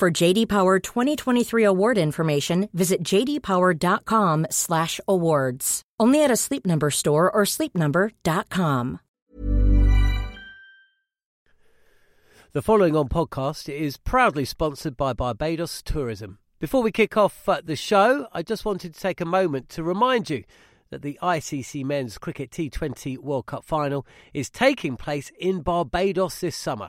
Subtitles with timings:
[0.00, 5.82] For JD Power 2023 award information, visit jdpower.com/awards.
[6.00, 9.00] Only at a Sleep Number store or sleepnumber.com.
[12.54, 16.38] The following on podcast is proudly sponsored by Barbados Tourism.
[16.60, 19.82] Before we kick off uh, the show, I just wanted to take a moment to
[19.82, 20.44] remind you
[20.88, 26.56] that the ICC Men's Cricket T20 World Cup final is taking place in Barbados this
[26.56, 26.88] summer.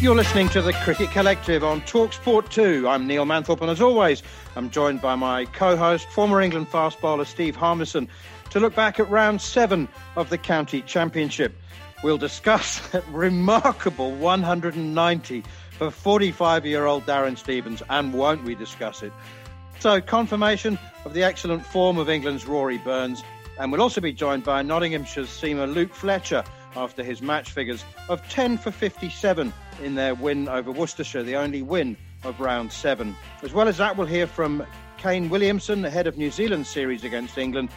[0.00, 2.86] You're listening to the Cricket Collective on Talksport 2.
[2.86, 4.22] I'm Neil Manthorpe, and as always,
[4.54, 8.08] I'm joined by my co host, former England fast bowler Steve Harmison,
[8.50, 11.52] to look back at round seven of the County Championship.
[12.04, 19.02] We'll discuss that remarkable 190 for 45 year old Darren Stevens, and won't we discuss
[19.02, 19.12] it?
[19.80, 23.24] So, confirmation of the excellent form of England's Rory Burns,
[23.58, 26.44] and we'll also be joined by Nottinghamshire's seamer Luke Fletcher
[26.76, 29.52] after his match figures of 10 for 57
[29.82, 33.14] in their win over Worcestershire, the only win of round seven.
[33.42, 34.64] As well as that, we'll hear from
[34.96, 37.68] Kane Williamson, the head of New Zealand's series against England,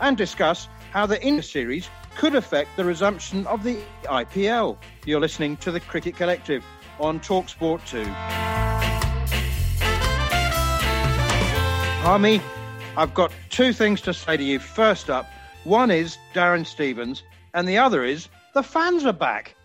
[0.00, 4.78] and discuss how the India series could affect the resumption of the IPL.
[5.04, 6.64] You're listening to the Cricket Collective
[6.98, 8.04] on Talksport 2.
[12.02, 12.40] Harmy,
[12.96, 14.58] I've got two things to say to you.
[14.60, 15.26] First up,
[15.64, 19.55] one is Darren Stevens, and the other is the fans are back.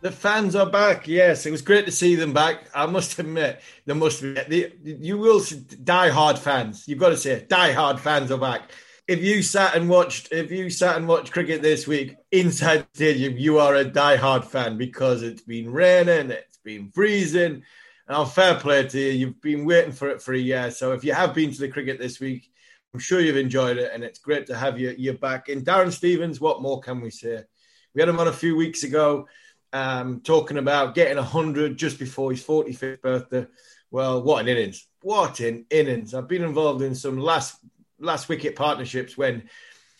[0.00, 1.08] The fans are back.
[1.08, 2.68] Yes, it was great to see them back.
[2.74, 5.42] I must admit, there must be the, you will
[5.82, 6.86] die hard fans.
[6.86, 8.70] You've got to say, die hard fans are back.
[9.08, 12.88] If you sat and watched, if you sat and watched cricket this week inside the
[12.94, 17.62] stadium, you are a die-hard fan because it's been raining, it's been freezing.
[18.06, 19.12] And fair play to you.
[19.12, 20.70] You've been waiting for it for a year.
[20.70, 22.50] So if you have been to the cricket this week,
[22.94, 25.48] I'm sure you've enjoyed it, and it's great to have you you back.
[25.48, 27.42] And Darren Stevens, what more can we say?
[27.94, 29.26] We had him on a few weeks ago
[29.72, 33.46] um, talking about getting 100 just before his 45th birthday.
[33.90, 34.86] Well, what an innings.
[35.02, 36.14] What an innings.
[36.14, 37.58] I've been involved in some last
[38.00, 39.48] last wicket partnerships when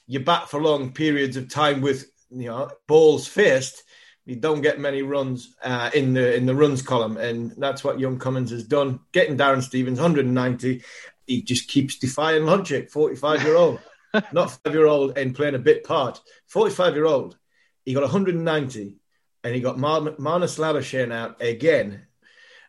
[0.07, 3.85] you bat for long periods of time with you know balls faced.
[4.27, 8.01] You don't get many runs uh, in the in the runs column, and that's what
[8.01, 9.01] Young Cummins has done.
[9.13, 10.83] Getting Darren Stevens 190,
[11.27, 12.91] he just keeps defying logic.
[12.91, 13.81] 45 year old,
[14.33, 16.21] not five year old, and playing a bit part.
[16.49, 17.39] 45 year old,
[17.87, 18.97] he got 190
[19.45, 22.03] and he got Mar- Marnus Labuschagne out again.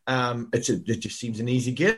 [0.08, 1.98] Um, it's a, it just seems an easy game.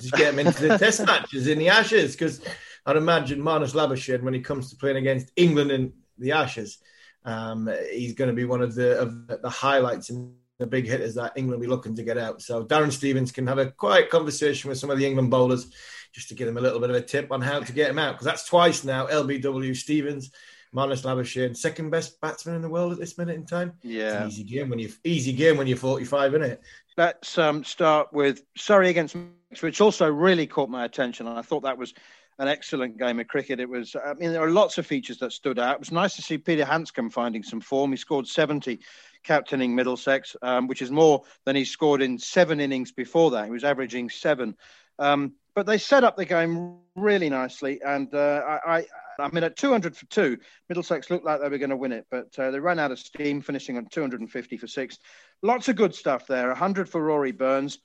[0.00, 2.40] Just get him into the test matches in the Ashes because
[2.86, 6.78] I'd imagine Marnus Labuschagne when he comes to playing against England in the Ashes,
[7.24, 11.14] um, he's going to be one of the of the highlights and the big hitters
[11.14, 12.42] that England will be looking to get out.
[12.42, 15.70] So Darren Stevens can have a quiet conversation with some of the England bowlers
[16.12, 17.98] just to give them a little bit of a tip on how to get him
[17.98, 19.06] out because that's twice now.
[19.06, 20.30] LBW Stevens
[20.74, 23.72] Marnus Labuschagne, second best batsman in the world at this minute in time.
[23.82, 26.62] Yeah, easy game when you easy game when you're 45, isn't it?
[26.96, 29.16] Let's um, start with Surrey against
[29.60, 31.26] which also really caught my attention.
[31.26, 31.92] And I thought that was
[32.38, 33.60] an excellent game of cricket.
[33.60, 35.74] It was, I mean, there are lots of features that stood out.
[35.74, 37.90] It was nice to see Peter Handscomb finding some form.
[37.90, 38.80] He scored 70
[39.24, 43.44] captaining Middlesex, um, which is more than he scored in seven innings before that.
[43.44, 44.56] He was averaging seven.
[44.98, 48.86] Um, but they set up the game really nicely, and uh, I, I,
[49.18, 50.38] I mean, at 200 for two,
[50.68, 52.98] Middlesex looked like they were going to win it, but uh, they ran out of
[52.98, 54.98] steam, finishing on 250 for six.
[55.42, 56.48] Lots of good stuff there.
[56.48, 57.78] 100 for Rory Burns,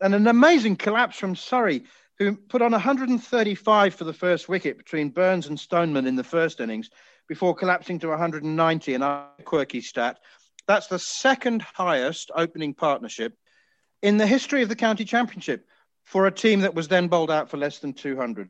[0.00, 1.84] and an amazing collapse from Surrey,
[2.18, 6.60] who put on 135 for the first wicket between Burns and Stoneman in the first
[6.60, 6.90] innings
[7.28, 10.18] before collapsing to 190, And a quirky stat.
[10.66, 13.34] That's the second highest opening partnership
[14.02, 15.66] in the history of the county championship
[16.04, 18.48] for a team that was then bowled out for less than 200.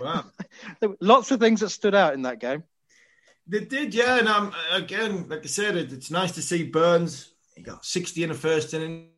[0.00, 0.24] Wow.
[1.00, 2.64] lots of things that stood out in that game.
[3.46, 4.18] They did, yeah.
[4.18, 7.32] And um, again, like I said, it's nice to see Burns.
[7.54, 9.08] He got 60 in the first inning.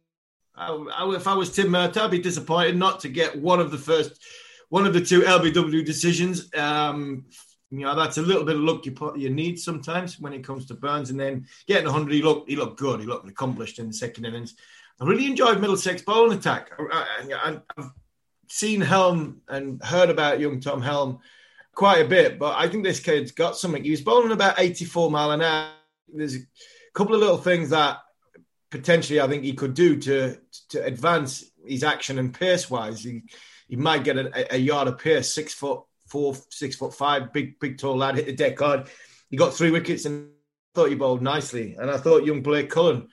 [0.55, 3.71] I, I, if I was Tim Murtagh, I'd be disappointed not to get one of
[3.71, 4.23] the first,
[4.69, 6.55] one of the two LBW decisions.
[6.55, 7.27] Um,
[7.71, 10.45] you know, that's a little bit of luck you put you need sometimes when it
[10.45, 11.11] comes to Burns.
[11.11, 13.01] And then getting 100, he looked he looked good.
[13.01, 14.55] He looked accomplished in the second innings.
[15.01, 16.71] I really enjoyed Middlesex bowling attack.
[16.93, 17.93] I, have
[18.49, 21.21] seen Helm and heard about young Tom Helm
[21.75, 23.83] quite a bit, but I think this kid's got something.
[23.83, 25.71] He was bowling about 84 mile an hour.
[26.13, 26.41] There's a
[26.93, 27.99] couple of little things that
[28.71, 30.39] potentially I think he could do to
[30.71, 33.03] to advance his action and pace wise.
[33.03, 33.23] He
[33.69, 37.59] he might get a, a yard of pace, six foot four, six foot five, big
[37.59, 38.89] big tall lad, hit the deck hard.
[39.31, 40.31] He got three wickets and
[40.75, 41.77] thought he bowled nicely.
[41.79, 43.09] And I thought young Blake Cullen,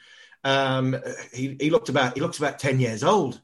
[0.47, 0.95] um,
[1.33, 3.41] he he looked about he looks about ten years old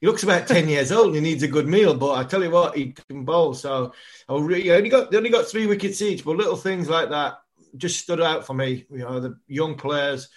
[0.00, 1.94] he looks about 10 years old and he needs a good meal.
[1.94, 3.54] But I tell you what, he can bowl.
[3.54, 3.92] So
[4.28, 7.38] I really, only got they only got three wickets each, but little things like that
[7.76, 8.86] just stood out for me.
[8.90, 10.28] You know, the young players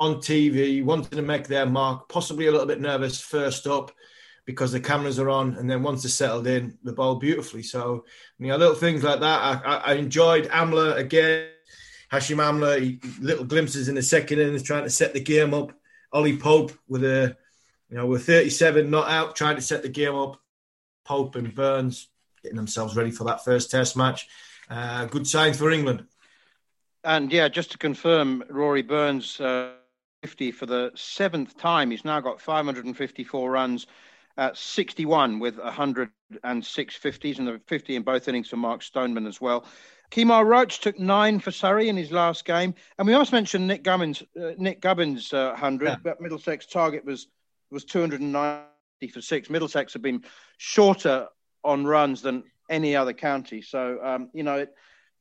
[0.00, 3.92] on TV wanting to make their mark, possibly a little bit nervous first up
[4.44, 7.62] because the cameras are on, and then once they're settled in, the bowl beautifully.
[7.62, 8.04] So,
[8.38, 9.40] you know, little things like that.
[9.40, 11.46] I, I, I enjoyed Amla again.
[12.12, 15.72] Hashim Amla, he, little glimpses in the second innings, trying to set the game up.
[16.12, 17.36] Ollie Pope with a
[17.88, 20.40] you know, we're 37 not out, trying to set the game up.
[21.04, 22.08] Pope and Burns
[22.42, 24.28] getting themselves ready for that first test match.
[24.70, 26.06] Uh, good signs for England.
[27.04, 29.72] And yeah, just to confirm, Rory Burns uh,
[30.22, 31.90] 50 for the seventh time.
[31.90, 33.86] He's now got 554 runs
[34.38, 39.40] at 61 with 106 50s and the 50 in both innings for Mark Stoneman as
[39.40, 39.66] well.
[40.12, 43.82] Kemar Roach took nine for Surrey in his last game, and we must mention Nick
[43.82, 44.22] Gubbins.
[44.38, 45.96] Uh, Nick Gubbins' uh, hundred, yeah.
[46.02, 47.28] but Middlesex target was
[47.70, 49.48] was 290 for six.
[49.48, 50.22] Middlesex have been
[50.58, 51.28] shorter
[51.64, 53.62] on runs than any other county.
[53.62, 54.74] So, um, you know, it,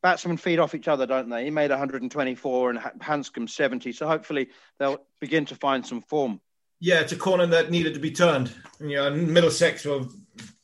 [0.04, 1.46] batsmen feed off each other, don't they?
[1.46, 3.94] He made 124 and Handscomb 70.
[3.94, 6.42] So hopefully they'll begin to find some form.
[6.82, 8.54] Yeah, it's a corner that needed to be turned.
[8.82, 10.06] You know, Middlesex were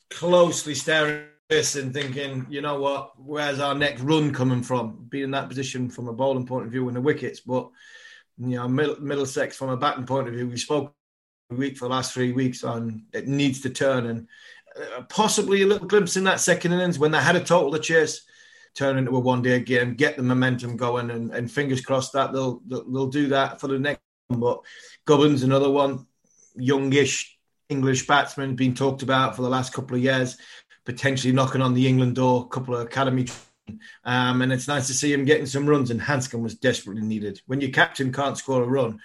[0.10, 5.06] closely staring this and thinking, you know what, where's our next run coming from?
[5.10, 7.40] Being in that position from a bowling point of view in the wickets.
[7.40, 7.70] But,
[8.38, 10.94] you know, Middle, Middlesex from a batting point of view, we spoke
[11.50, 14.28] week for the last three weeks on it needs to turn and
[14.76, 17.80] uh, possibly a little glimpse in that second innings when they had a total to
[17.80, 18.26] chase
[18.76, 22.34] turn into a one day game get the momentum going and, and fingers crossed that
[22.34, 24.60] they'll, they'll, they'll do that for the next one but
[25.06, 26.06] Gubbins another one
[26.58, 27.38] youngish
[27.70, 30.36] English batsman been talked about for the last couple of years
[30.88, 33.28] potentially knocking on the England door a couple of academy
[34.04, 37.40] um, and it's nice to see him getting some runs and Handscomb was desperately needed
[37.46, 39.00] when your captain can't score a run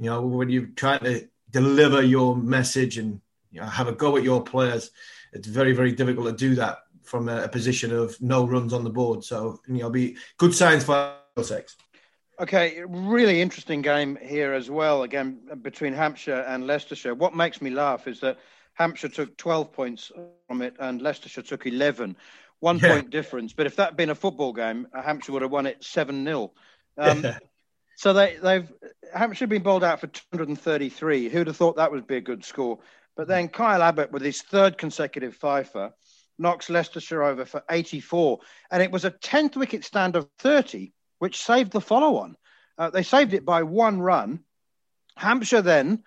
[0.00, 3.20] you know when you're trying to deliver your message and
[3.56, 4.90] you know, have a go at your players.
[5.32, 8.84] It's very, very difficult to do that from a, a position of no runs on
[8.84, 9.24] the board.
[9.24, 11.76] So, you know, be good signs for Middlesex.
[12.38, 15.04] Okay, really interesting game here as well.
[15.04, 17.14] Again, between Hampshire and Leicestershire.
[17.14, 18.36] What makes me laugh is that
[18.76, 20.12] Hampshire took 12 points
[20.46, 22.16] from it and Leicestershire took 11.
[22.60, 22.92] One yeah.
[22.92, 23.52] point difference.
[23.52, 26.52] But if that had been a football game, Hampshire would have won it 7 0.
[26.98, 27.38] Um, yeah.
[27.96, 28.70] So they, they've
[29.14, 31.30] Hampshire been bowled out for 233.
[31.30, 32.78] Who'd have thought that would be a good score?
[33.16, 35.92] But then Kyle Abbott, with his third consecutive fifer,
[36.38, 38.40] knocks Leicestershire over for 84.
[38.70, 42.36] And it was a 10th wicket stand of 30, which saved the follow on.
[42.76, 44.40] Uh, they saved it by one run.
[45.16, 46.02] Hampshire then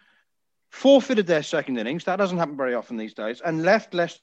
[0.70, 2.06] forfeited their second innings.
[2.06, 4.22] That doesn't happen very often these days, and left Leicester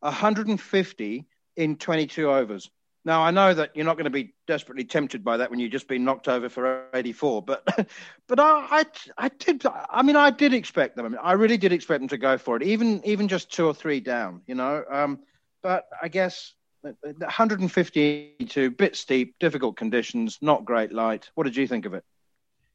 [0.00, 2.70] 150 in 22 overs.
[3.04, 5.72] Now I know that you're not going to be desperately tempted by that when you've
[5.72, 7.64] just been knocked over for 84, but
[8.28, 8.84] but I, I,
[9.16, 11.06] I did I mean I did expect them.
[11.06, 13.66] I, mean, I really did expect them to go for it, even even just two
[13.66, 14.84] or three down, you know.
[14.90, 15.20] Um,
[15.62, 21.30] but I guess 152, bit steep, difficult conditions, not great light.
[21.34, 22.04] What did you think of it?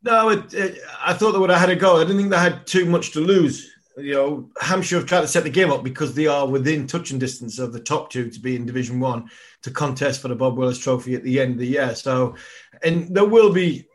[0.05, 1.97] No, it, it, I thought they would have had a go.
[1.97, 5.27] I didn't think they had too much to lose you know, Hampshire have tried to
[5.27, 8.39] set the game up because they are within touching distance of the top two to
[8.39, 9.29] be in Division One
[9.63, 11.95] to contest for the Bob Willis Trophy at the end of the year.
[11.95, 12.35] So,
[12.83, 13.88] and there will be,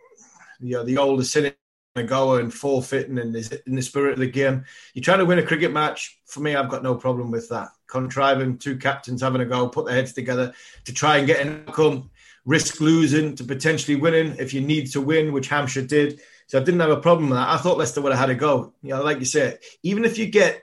[0.60, 1.58] you know, the older cynic
[2.06, 4.64] go and forfeiting in the, in the spirit of the game.
[4.94, 6.18] You're trying to win a cricket match.
[6.26, 7.68] For me, I've got no problem with that.
[7.88, 11.64] Contriving two captains having a go, put their heads together to try and get an
[11.68, 12.10] outcome,
[12.44, 16.20] risk losing to potentially winning if you need to win, which Hampshire did
[16.50, 17.48] so I didn't have a problem with that.
[17.48, 18.74] I thought Leicester would have had a go.
[18.82, 20.62] You know, like you said, even if you get.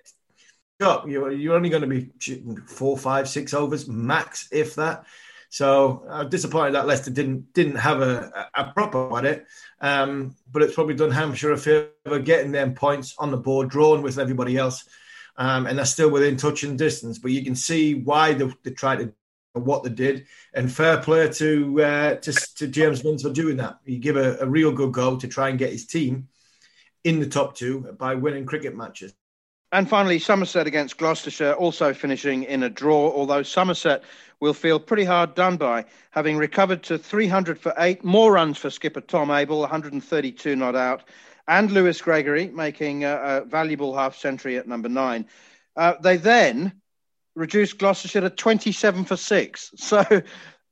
[0.81, 2.11] You're, only going to be
[2.67, 5.05] four, five, six overs max, if that.
[5.49, 9.45] So I'm disappointed that Leicester didn't didn't have a, a proper at it.
[9.79, 14.01] Um, but it's probably done Hampshire a favour getting them points on the board, drawn
[14.01, 14.83] with everybody else,
[15.37, 17.17] um, and they're still within touch and distance.
[17.17, 19.13] But you can see why they, they tried to
[19.59, 23.79] what they did, and fair play to uh, to, to James Vince for doing that.
[23.85, 26.27] He gave a, a real good go to try and get his team
[27.03, 29.13] in the top two by winning cricket matches.
[29.73, 34.01] And finally, Somerset against Gloucestershire also finishing in a draw, although Somerset
[34.39, 38.69] will feel pretty hard done by, having recovered to 300 for eight, more runs for
[38.69, 41.03] skipper Tom Abell, 132 not out,
[41.49, 45.25] and Lewis Gregory making a, a valuable half century at number nine.
[45.75, 46.73] Uh, they then
[47.37, 49.71] reduced Gloucestershire to 27 for six.
[49.77, 50.03] So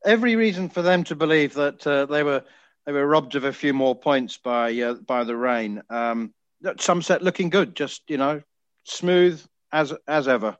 [0.05, 2.43] every reason for them to believe that uh, they were
[2.85, 5.81] they were robbed of a few more points by uh, by the rain.
[5.89, 6.33] Um,
[6.79, 8.41] Somerset looking good, just you know,
[8.83, 9.41] smooth
[9.71, 10.57] as as ever.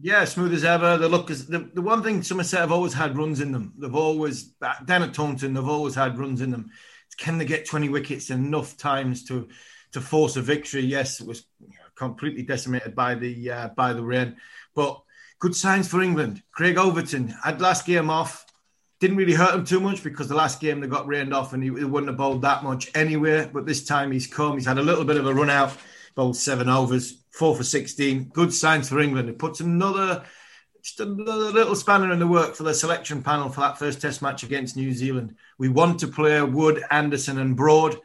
[0.00, 0.98] Yeah, smooth as ever.
[0.98, 3.74] The look is the, the one thing Somerset have always had runs in them.
[3.78, 4.44] They've always
[4.84, 6.70] down at Taunton, they've always had runs in them.
[7.18, 9.48] Can they get 20 wickets enough times to
[9.92, 10.82] to force a victory?
[10.82, 11.46] Yes, it was
[11.94, 14.36] completely decimated by the uh, by the rain,
[14.74, 15.02] but
[15.42, 16.40] good signs for England.
[16.52, 18.46] Craig Overton had last game off.
[19.00, 21.60] Didn't really hurt him too much because the last game they got rained off and
[21.60, 23.50] he, he wouldn't have bowled that much anyway.
[23.52, 24.54] But this time he's come.
[24.54, 25.76] He's had a little bit of a run out,
[26.14, 28.30] bowled seven overs, four for 16.
[28.32, 29.28] Good signs for England.
[29.28, 30.22] It puts another,
[30.80, 34.22] just another little spanner in the work for the selection panel for that first test
[34.22, 35.34] match against New Zealand.
[35.58, 37.98] We want to play Wood, Anderson, and Broad.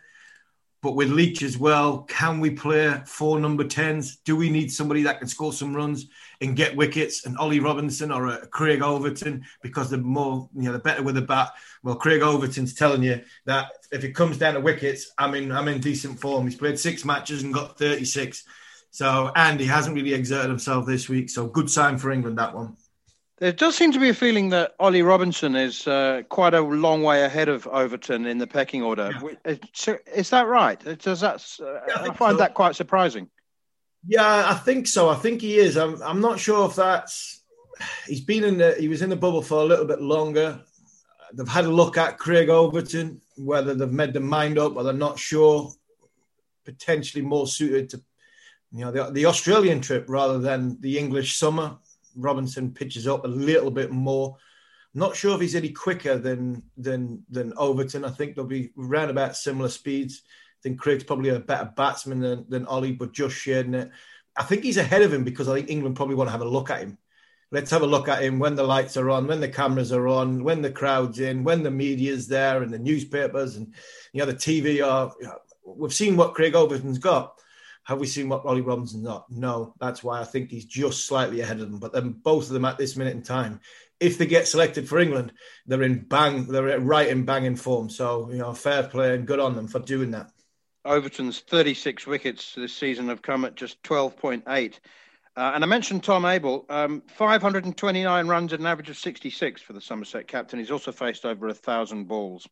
[0.81, 4.17] But with Leach as well, can we play four number 10s?
[4.25, 6.07] Do we need somebody that can score some runs
[6.41, 7.25] and get wickets?
[7.25, 11.15] And Ollie Robinson or a Craig Overton, because they're more, you know, they're better with
[11.15, 11.51] the bat.
[11.83, 15.67] Well, Craig Overton's telling you that if it comes down to wickets, I'm in, I'm
[15.67, 16.45] in decent form.
[16.45, 18.43] He's played six matches and got 36.
[18.91, 21.29] So, and he hasn't really exerted himself this week.
[21.29, 22.77] So, good sign for England, that one.
[23.39, 27.03] There does seem to be a feeling that Ollie Robinson is uh, quite a long
[27.03, 29.11] way ahead of Overton in the pecking order.
[29.45, 29.55] Yeah.
[30.11, 30.79] Is that right?
[30.99, 31.45] Does that?
[31.61, 32.37] Uh, yeah, I, I, find so.
[32.37, 33.29] that quite surprising.
[34.07, 35.09] Yeah, I think so.
[35.09, 35.77] I think he is.
[35.77, 36.01] I'm.
[36.01, 37.43] I'm not sure if that's.
[38.07, 38.75] He's been in the.
[38.79, 40.59] He was in the bubble for a little bit longer.
[41.33, 44.93] They've had a look at Craig Overton, whether they've made their mind up or they're
[44.93, 45.71] not sure.
[46.63, 48.03] Potentially more suited to,
[48.73, 51.77] you know, the, the Australian trip rather than the English summer
[52.17, 54.35] Robinson pitches up a little bit more.
[54.93, 58.03] Not sure if he's any quicker than than than Overton.
[58.03, 60.23] I think they'll be around about similar speeds.
[60.67, 63.89] Think Craig's probably a better batsman than, than Ollie, but just sharing it.
[64.35, 66.45] I think he's ahead of him because I think England probably want to have a
[66.45, 66.97] look at him.
[67.51, 70.09] Let's have a look at him when the lights are on, when the cameras are
[70.09, 73.73] on, when the crowd's in, when the media's there and the newspapers and
[74.11, 75.13] you know the TV are.
[75.65, 77.39] We've seen what Craig Overton's got.
[77.85, 79.31] Have we seen what Ollie Robinson's got?
[79.31, 79.73] No.
[79.79, 81.79] That's why I think he's just slightly ahead of them.
[81.79, 83.61] But then both of them at this minute in time,
[84.01, 85.31] if they get selected for England,
[85.65, 87.89] they're in bang, they're right in banging form.
[87.89, 90.31] So, you know, fair play and good on them for doing that.
[90.87, 94.79] Overton's 36 wickets this season have come at just 12.8.
[95.35, 99.73] Uh, and I mentioned Tom Abell, um, 529 runs at an average of 66 for
[99.73, 100.57] the Somerset captain.
[100.57, 102.47] He's also faced over a thousand balls.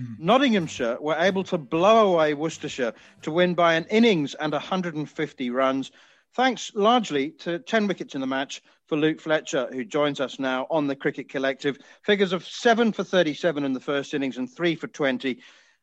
[0.00, 0.20] Mm.
[0.20, 5.90] Nottinghamshire were able to blow away Worcestershire to win by an innings and 150 runs,
[6.34, 10.66] thanks largely to 10 wickets in the match for Luke Fletcher, who joins us now
[10.70, 11.78] on the Cricket Collective.
[12.02, 15.40] Figures of 7 for 37 in the first innings and 3 for 20,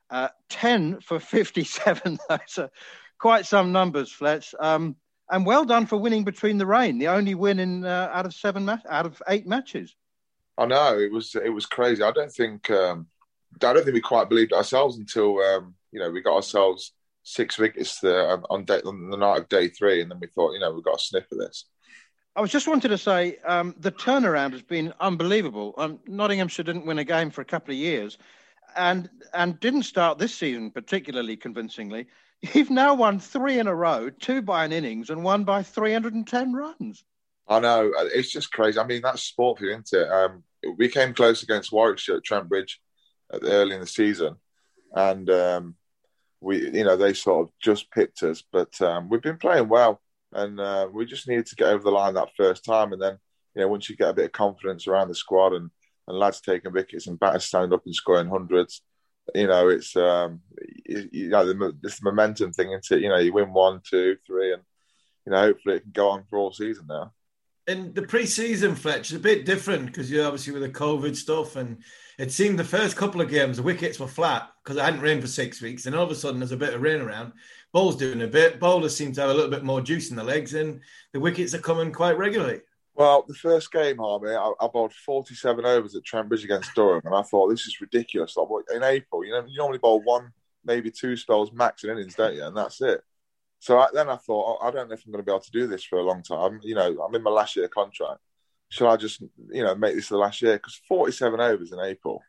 [0.10, 2.18] uh, 10 for 57.
[2.30, 2.70] Those are
[3.18, 4.54] quite some numbers, Fletch.
[4.60, 4.96] Um,
[5.30, 8.34] and well done for winning between the rain, the only win in uh, out of
[8.34, 9.96] seven ma- out of eight matches.
[10.58, 12.01] I know it was it was crazy.
[12.01, 13.08] I don't think um,
[13.56, 17.58] I don't think we quite believed ourselves until um, you know we got ourselves six
[17.60, 20.60] wickets on, on, day, on, the night of day three, and then we thought, you
[20.60, 21.66] know, we've got a sniff of this.
[22.36, 25.74] I was just wanted to say um, the turnaround has been unbelievable.
[25.78, 28.18] Um, Nottinghamshire didn't win a game for a couple of years,
[28.76, 32.08] and and didn't start this season particularly convincingly.
[32.54, 36.54] You've now won three in a row, two by an innings, and one by 310
[36.54, 37.04] runs.
[37.48, 38.80] I know it's just crazy.
[38.80, 40.10] I mean, that's sport, for you, isn't it?
[40.10, 40.44] Um,
[40.78, 42.80] we came close against Warwickshire at Trent Bridge
[43.32, 44.36] early in the season,
[44.94, 45.76] and um,
[46.42, 48.44] we, you know, they sort of just picked us.
[48.52, 50.00] But um, we've been playing well,
[50.32, 52.94] and uh, we just needed to get over the line that first time.
[52.94, 53.18] And then,
[53.56, 55.72] you know, once you get a bit of confidence around the squad and,
[56.10, 58.82] and lads taking wickets and batters standing up and scoring hundreds,
[59.36, 60.42] you know, it's um,
[60.86, 64.54] you, you know, the, this momentum thing into you know, you win one, two, three,
[64.54, 64.63] and
[65.25, 67.13] you know, hopefully it can go on for all season now.
[67.68, 71.56] And the pre-season, Fletch, is a bit different because you're obviously with the COVID stuff
[71.56, 71.78] and
[72.18, 75.22] it seemed the first couple of games the wickets were flat because it hadn't rained
[75.22, 77.34] for six weeks, and all of a sudden there's a bit of rain around.
[77.72, 78.60] Bowl's doing a bit.
[78.60, 80.82] Bowlers seem to have a little bit more juice in the legs, and
[81.13, 82.62] the wickets are coming quite regularly.
[83.00, 87.01] Well, the first game, Harmy, I, I bowled 47 overs at Trent Bridge against Durham,
[87.06, 88.36] and I thought this is ridiculous.
[88.36, 90.34] Like, in April, you know, you normally bowl one,
[90.65, 92.44] maybe two spells max in innings, don't you?
[92.44, 93.01] And that's it.
[93.60, 95.39] So I, then I thought, oh, I don't know if I'm going to be able
[95.39, 96.60] to do this for a long time.
[96.62, 98.20] You know, I'm in my last year contract.
[98.68, 100.58] Shall I just, you know, make this the last year?
[100.58, 102.22] Because 47 overs in April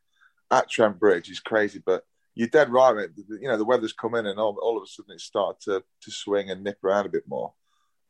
[0.53, 1.83] at Trent Bridge is crazy.
[1.85, 2.05] But
[2.37, 3.11] you're dead right, mate.
[3.29, 5.83] You know, the weather's come in and all, all of a sudden it started to,
[6.03, 7.55] to swing and nip around a bit more.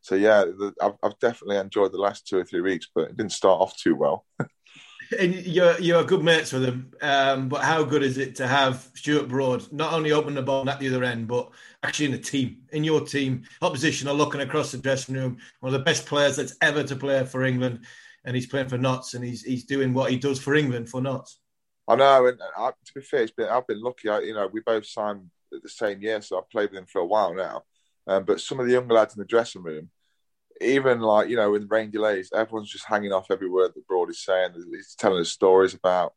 [0.01, 3.17] So yeah, the, I've, I've definitely enjoyed the last two or three weeks, but it
[3.17, 4.25] didn't start off too well.
[5.19, 6.91] and you're you're good mates with him.
[7.01, 10.69] Um, but how good is it to have Stuart Broad not only open the ball
[10.69, 11.51] at the other end, but
[11.83, 15.37] actually in the team, in your team, opposition are looking across the dressing room.
[15.59, 17.85] One of the best players that's ever to play for England,
[18.25, 21.01] and he's playing for Notts, and he's he's doing what he does for England for
[21.01, 21.39] Notts.
[21.87, 24.09] I know, and I, to be fair, been, I've been lucky.
[24.09, 26.99] I, you know, we both signed the same year, so I've played with him for
[26.99, 27.63] a while now.
[28.07, 29.89] Um, but some of the younger lads in the dressing room,
[30.59, 34.09] even like you know, in rain delays, everyone's just hanging off every word that Broad
[34.09, 34.51] is saying.
[34.71, 36.13] He's telling us stories about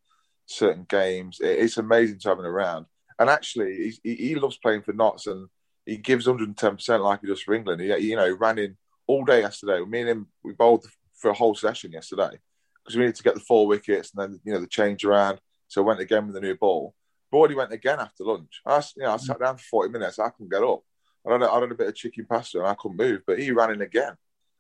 [0.46, 1.38] certain games.
[1.40, 2.86] it's amazing to have him around.
[3.18, 5.48] And actually, he, he loves playing for Notts, and
[5.86, 7.80] he gives 110 percent like he does for England.
[7.80, 8.76] He, you know, he ran in
[9.06, 9.80] all day yesterday.
[9.84, 12.38] Me and him, we bowled for a whole session yesterday
[12.84, 15.40] because we needed to get the four wickets and then you know the change around.
[15.68, 16.94] So went again with the new ball.
[17.30, 18.60] Broady went again after lunch.
[18.64, 20.18] I, you know, I sat down for 40 minutes.
[20.18, 20.82] I couldn't get up.
[21.26, 23.50] I had, I had a bit of chicken pasta and I couldn't move, but he
[23.50, 24.14] ran in again.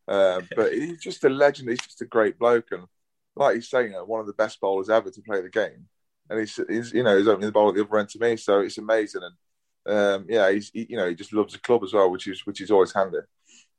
[0.08, 1.68] Um, but he's just a legend.
[1.68, 2.66] He's just a great bloke.
[2.70, 2.84] And
[3.36, 5.88] like he's saying, you know, one of the best bowlers ever to play the game.
[6.30, 8.36] And he's, he's you know, he's opening the ball at the other end to me.
[8.36, 9.22] So it's amazing.
[9.22, 12.26] And um, yeah, he's, he, you know, he just loves the club as well, which
[12.26, 13.18] is, which is always handy.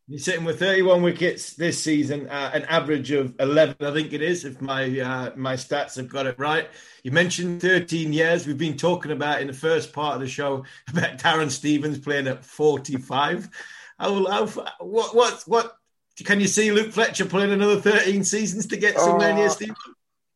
[0.08, 4.22] You're sitting with 31 wickets this season, uh, an average of 11, I think it
[4.22, 6.70] is, if my uh, my stats have got it right.
[7.02, 8.46] You mentioned 13 years.
[8.46, 12.28] We've been talking about in the first part of the show about Darren Stevens playing
[12.28, 13.50] at 45.
[13.98, 14.46] How, how,
[14.80, 15.76] what, what, what
[16.24, 19.78] can you see Luke Fletcher playing another 13 seasons to get somewhere uh, near Stevens?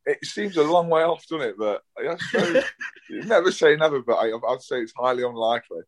[0.08, 1.56] It seems a long way off, doesn't it?
[1.60, 2.64] But I suppose,
[3.12, 5.82] never say never, but I, I'd say it's highly unlikely.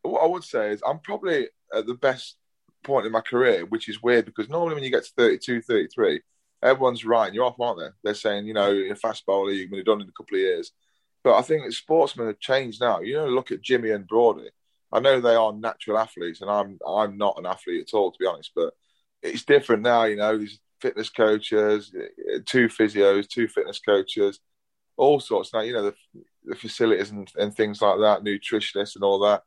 [0.00, 2.36] What I would say is I'm probably at the best
[2.82, 6.20] point in my career, which is weird because normally when you get to 32, 33,
[6.62, 7.88] everyone's writing you off, aren't they?
[8.02, 10.12] They're saying, you know, you're a fast bowler, you're going to be done in a
[10.12, 10.72] couple of years.
[11.22, 13.00] But I think sportsmen have changed now.
[13.00, 14.48] You know, look at Jimmy and Broady.
[14.92, 18.18] I know they are natural athletes, and I'm I'm not an athlete at all, to
[18.18, 18.52] be honest.
[18.56, 18.72] But
[19.22, 20.04] it's different now.
[20.04, 21.94] You know, these fitness coaches,
[22.46, 24.40] two physios, two fitness coaches,
[24.96, 25.52] all sorts.
[25.52, 25.94] Now, you know, the,
[26.44, 29.42] the facilities and, and things like that, nutritionists and all that.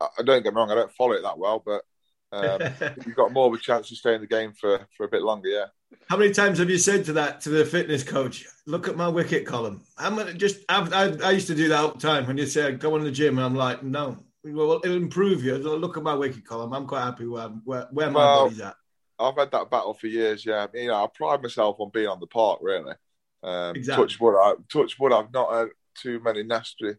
[0.00, 1.82] I, don't get me wrong, I don't follow it that well, but
[2.32, 2.60] um,
[3.06, 5.22] you've got more of a chance to stay in the game for, for a bit
[5.22, 5.48] longer.
[5.48, 5.66] Yeah.
[6.08, 8.46] How many times have you said to that to the fitness coach?
[8.66, 9.82] Look at my wicket column.
[9.98, 10.58] I'm gonna just.
[10.68, 13.04] I've, I, I used to do that all the time when you say go in
[13.04, 14.16] the gym, and I'm like, no.
[14.42, 15.56] Well, it'll improve you.
[15.56, 16.72] Look at my wicket column.
[16.72, 18.74] I'm quite happy where where, where my well, body's at.
[19.18, 20.46] I've had that battle for years.
[20.46, 22.60] Yeah, you know, I pride myself on being on the park.
[22.62, 22.94] Really,
[23.42, 24.06] um, exactly.
[24.06, 24.40] touch wood.
[24.40, 25.12] I, touch wood.
[25.12, 25.68] I've not had
[26.00, 26.94] too many nasty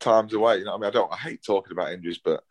[0.00, 0.58] times away.
[0.58, 1.12] You know, I mean, I don't.
[1.12, 2.42] I hate talking about injuries, but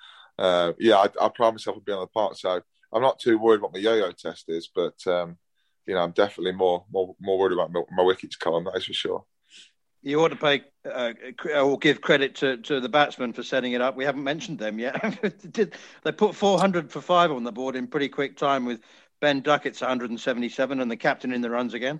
[0.41, 3.37] uh, yeah, I, I pride myself on being on the park, so I'm not too
[3.37, 5.37] worried what my yo-yo test is, but um,
[5.85, 8.63] you know, I'm definitely more more more worried about my, my wickets column.
[8.63, 9.25] That is for sure.
[10.01, 11.13] You ought to pay uh,
[11.61, 13.95] or give credit to, to the batsmen for setting it up.
[13.95, 15.21] We haven't mentioned them yet.
[15.51, 18.81] Did they put 400 for five on the board in pretty quick time with
[19.19, 21.99] Ben Duckett's 177 and the captain in the runs again?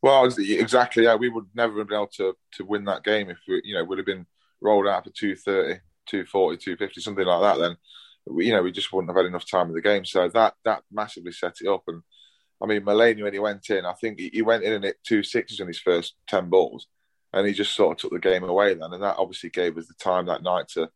[0.00, 1.04] Well, exactly.
[1.04, 3.74] Yeah, we would never have been able to to win that game if we, you
[3.74, 4.24] know, would have been
[4.62, 7.76] rolled out for 230 240, 250, something like that, then
[8.38, 10.04] you know we just wouldn't have had enough time in the game.
[10.04, 11.84] So that that massively set it up.
[11.88, 12.02] And
[12.62, 15.22] I mean, Mullaney when he went in, I think he, went in and hit two
[15.22, 16.86] sixes in his first ten balls,
[17.32, 18.92] and he just sort of took the game away then.
[18.92, 20.90] And that obviously gave us the time that night to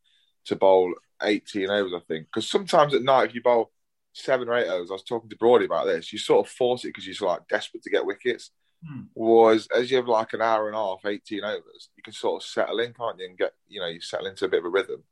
[0.47, 2.27] to bowl 18 overs, I think.
[2.27, 3.71] Because sometimes at night, if you bowl
[4.15, 6.13] seven or eight overs, I was talking to Broady about this.
[6.13, 8.51] You sort of force it because you're like desperate to get wickets.
[8.87, 9.03] Hmm.
[9.15, 12.43] Was as you have like an hour and a half, 18 overs, you can sort
[12.43, 13.27] of settle in, can't you?
[13.27, 15.03] And get, you know, you settle into a bit of a rhythm.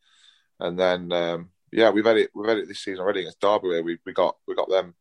[0.61, 3.69] And then, um, yeah, we've had it, we've had it this season already against Derby
[3.69, 4.95] where we, we got, we got them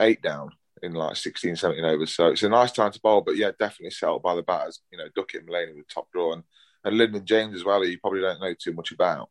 [0.00, 0.50] eight down
[0.82, 2.12] in like 16, 17 overs.
[2.12, 4.98] So it's a nice time to bowl, but yeah, definitely settled by the batters, you
[4.98, 6.42] know, Duckett and Mullaney with top draw and,
[6.84, 9.28] and Lyndon James as well, who you probably don't know too much about.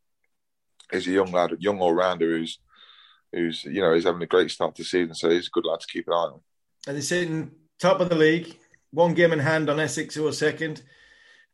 [0.92, 2.60] He's a young lad, young all rounder who's,
[3.32, 5.14] who's, you know, he's having a great start to the season.
[5.14, 6.40] So he's a good lad to keep an eye on.
[6.88, 8.58] And he's sitting top of the league
[8.92, 10.82] one game in hand on Essex who are second.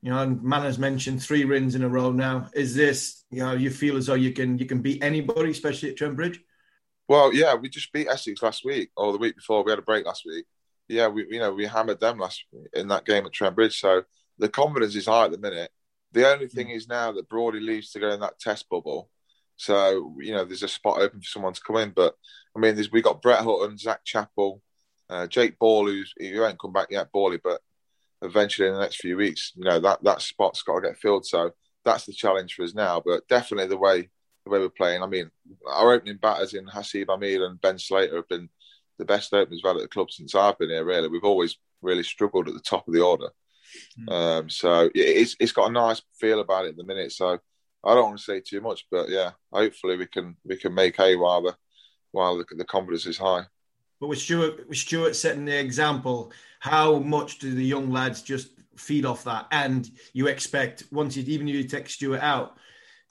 [0.02, 2.50] You know, and Manners mentioned three wins in a row now.
[2.54, 5.90] Is this, you know, you feel as though you can you can beat anybody, especially
[5.90, 6.40] at Trent Bridge?
[7.08, 9.64] Well, yeah, we just beat Essex last week or the week before.
[9.64, 10.46] We had a break last week.
[10.88, 12.44] Yeah, we you know we hammered them last
[12.74, 13.80] in that game at Trent Bridge.
[13.80, 14.04] So
[14.38, 15.72] the confidence is high at the minute.
[16.12, 16.76] The only thing mm.
[16.76, 19.10] is now that Broady leaves to go in that test bubble.
[19.56, 21.92] So you know, there's a spot open for someone to come in.
[21.92, 22.16] But
[22.56, 24.62] I mean, we got Brett Hutton, Zak Chappell,
[25.10, 27.62] uh, Jake Ball, who's he won't come back yet, Bally, but
[28.22, 31.26] eventually in the next few weeks, you know that that spot's got to get filled.
[31.26, 31.52] So
[31.84, 33.02] that's the challenge for us now.
[33.06, 34.10] But definitely the way
[34.46, 35.04] the way we're playing.
[35.04, 35.30] I mean,
[35.68, 38.50] our opening batters in Haseeb Hameed and Ben Slater have been
[38.98, 40.86] the best openers we've had at the club since I've been here.
[40.86, 43.30] Really, we've always really struggled at the top of the order.
[44.00, 44.12] Mm.
[44.12, 47.12] Um, so it's it's got a nice feel about it at the minute.
[47.12, 47.40] So
[47.84, 50.98] I don't want to say too much, but yeah, hopefully we can we can make
[50.98, 51.56] hay while the
[52.12, 53.44] while the, the confidence is high.
[54.00, 58.50] But with Stuart, with Stuart setting the example, how much do the young lads just
[58.76, 59.48] feed off that?
[59.52, 62.58] And you expect once you even you take Stuart out,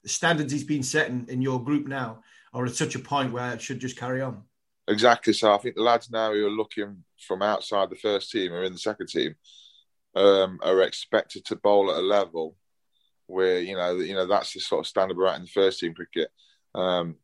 [0.02, 3.52] the standards he's been setting in your group now are at such a point where
[3.52, 4.42] it should just carry on.
[4.86, 5.32] Exactly.
[5.32, 8.62] So I think the lads now who are looking from outside the first team or
[8.62, 9.34] in the second team
[10.14, 12.56] um, are expected to bowl at a level
[13.26, 15.80] where you know you know that's the sort of standard we're at in the first
[15.80, 16.28] team cricket.
[16.74, 17.16] Um,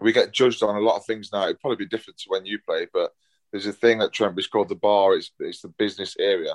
[0.00, 1.44] we get judged on a lot of things now.
[1.44, 3.12] It'd probably be different to when you play, but
[3.52, 5.14] there's a thing at Trent Bridge called the bar.
[5.14, 6.54] It's it's the business area,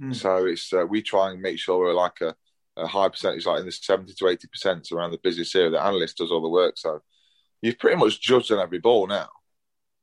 [0.00, 0.14] mm.
[0.14, 2.34] so it's uh, we try and make sure we're like a,
[2.76, 5.70] a high percentage, like in the seventy to eighty percent around the business area.
[5.70, 7.00] The analyst does all the work, so
[7.60, 9.28] you've pretty much judged on every ball now.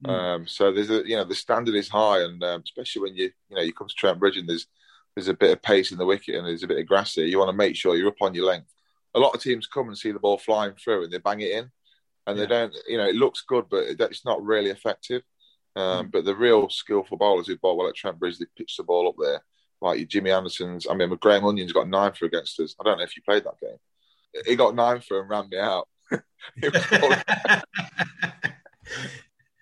[0.06, 0.10] Mm.
[0.10, 3.32] Um, so there's a you know the standard is high, and um, especially when you
[3.50, 4.68] you know you come to Trent Bridge and there's
[5.16, 7.26] there's a bit of pace in the wicket and there's a bit of grass here.
[7.26, 8.72] You want to make sure you're up on your length.
[9.16, 11.52] A lot of teams come and see the ball flying through and they bang it
[11.52, 11.72] in,
[12.30, 12.46] and yeah.
[12.46, 12.76] they don't.
[12.88, 15.24] You know, it looks good, but it's not really effective.
[15.76, 16.12] Um, mm.
[16.12, 19.08] But the real skillful bowlers who bowl well at Trent Bridge, they pitch the ball
[19.08, 19.42] up there.
[19.82, 20.88] Like Jimmy Anderson's.
[20.90, 22.76] I mean, Graham Onions got nine for against us.
[22.80, 23.78] I don't know if you played that game.
[24.46, 25.88] He got nine for and ran me out.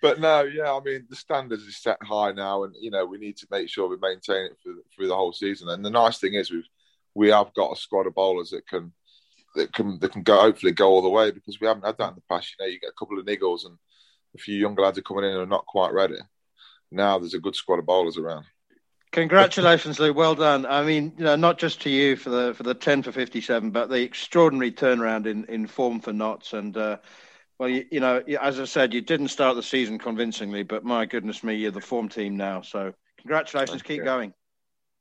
[0.02, 3.18] but no, yeah, I mean the standards is set high now, and you know we
[3.18, 5.68] need to make sure we maintain it through, through the whole season.
[5.68, 6.68] And the nice thing is we've
[7.14, 8.92] we have got a squad of bowlers that can
[9.54, 12.10] that can that can go hopefully go all the way because we haven't had that
[12.10, 12.54] in the past.
[12.58, 13.76] You know, you get a couple of niggles and
[14.34, 16.16] a few younger lads are coming in and are not quite ready.
[16.90, 18.44] Now there's a good squad of bowlers around.
[19.12, 20.12] Congratulations, Lou.
[20.12, 20.66] Well done.
[20.66, 23.40] I mean, you know, not just to you for the for the ten for fifty
[23.40, 26.76] seven, but the extraordinary turnaround in, in form for Notts and.
[26.76, 26.98] Uh,
[27.58, 31.06] well, you, you, know, as I said, you didn't start the season convincingly, but my
[31.06, 32.62] goodness me, you're the form team now.
[32.62, 34.04] So congratulations, Thank keep you.
[34.04, 34.32] going.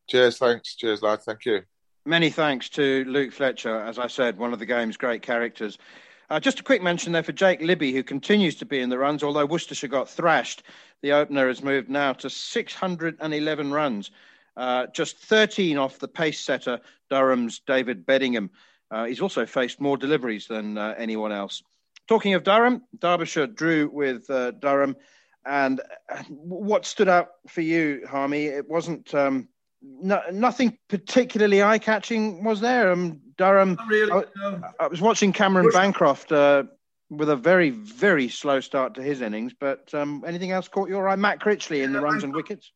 [0.10, 0.76] Cheers, thanks.
[0.76, 1.22] Cheers, lad.
[1.22, 1.62] Thank you.
[2.08, 5.78] Many thanks to Luke Fletcher, as I said, one of the game's great characters.
[6.30, 8.98] Uh, just a quick mention there for Jake Libby, who continues to be in the
[8.98, 10.64] runs, although Worcestershire got thrashed.
[11.02, 14.12] The opener has moved now to 611 runs,
[14.56, 18.52] uh, just 13 off the pace setter, Durham's David Bedingham.
[18.90, 21.62] Uh, he's also faced more deliveries than uh, anyone else.
[22.08, 24.96] Talking of Durham, Derbyshire drew with uh, Durham.
[25.46, 28.46] And uh, what stood out for you, Harmy?
[28.46, 29.50] It wasn't um,
[29.82, 32.92] no, nothing particularly eye catching, was there?
[32.92, 33.78] Um, Durham.
[33.88, 34.62] Really, I, no.
[34.80, 36.64] I, was watching Cameron Bancroft uh,
[37.10, 39.54] with a very, very slow start to his innings.
[39.58, 41.16] But um, anything else caught your eye?
[41.16, 42.72] Matt Critchley in yeah, the runs Bancroft, and wickets.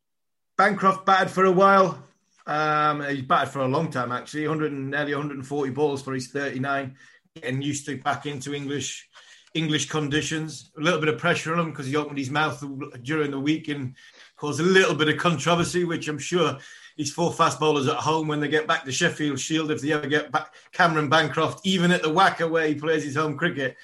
[0.58, 2.04] Bancroft batted for a while.
[2.48, 4.48] Um, he's batted for a long time, actually.
[4.48, 6.96] 100 nearly 140 balls for his 39
[7.36, 9.08] getting used to back into English
[9.54, 10.72] English conditions.
[10.78, 12.64] A little bit of pressure on him because he opened his mouth
[13.04, 13.96] during the week and
[14.38, 16.58] caused a little bit of controversy, which I'm sure
[17.02, 19.92] his four fast bowlers at home when they get back to Sheffield Shield, if they
[19.92, 23.76] ever get back Cameron Bancroft, even at the WACA where he plays his home cricket.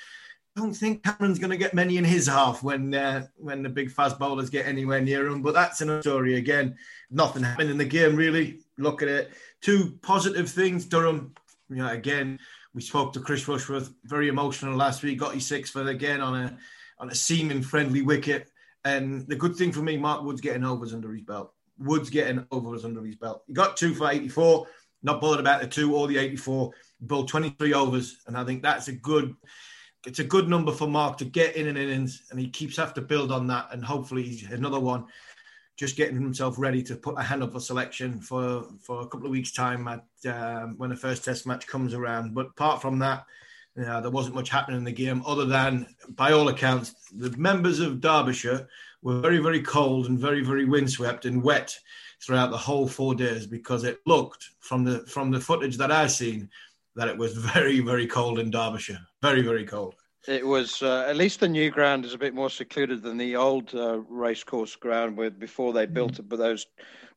[0.56, 3.90] Don't think Cameron's going to get many in his half when uh, when the big
[3.90, 5.42] fast bowlers get anywhere near him.
[5.42, 6.78] But that's another story again.
[7.10, 8.60] Nothing happened in the game really.
[8.78, 9.32] Look at it.
[9.62, 10.86] Two positive things.
[10.86, 11.34] Durham,
[11.70, 12.38] you know, again,
[12.76, 15.18] we spoke to Chris Rushworth, very emotional last week.
[15.18, 16.58] Got his six for again on a
[17.00, 18.52] on a seaming friendly wicket.
[18.86, 21.52] And the good thing for me, Mark Wood's getting overs under his belt.
[21.80, 23.44] Wood's getting overs under his belt.
[23.48, 24.68] He got two for 84.
[25.04, 26.72] Not bothered about the two or the 84.
[27.00, 29.36] He bowled 23 overs, and I think that's a good.
[30.06, 32.94] It's a good number for Mark to get in an innings, and he keeps have
[32.94, 33.68] to build on that.
[33.72, 35.06] And hopefully, he's another one
[35.78, 39.28] just getting himself ready to put a hand up for selection for, for a couple
[39.28, 42.34] of weeks' time at um, when the first test match comes around.
[42.34, 43.26] But apart from that,
[43.78, 47.30] you know, there wasn't much happening in the game other than, by all accounts, the
[47.38, 48.68] members of Derbyshire
[49.04, 51.78] were very, very cold and very, very windswept and wet
[52.26, 56.12] throughout the whole four days because it looked from the from the footage that I've
[56.12, 56.50] seen
[56.96, 59.00] that it was very, very cold in Derbyshire.
[59.22, 59.94] Very, very cold.
[60.28, 63.36] It was uh, at least the new ground is a bit more secluded than the
[63.36, 66.66] old uh, racecourse ground with before they built it, those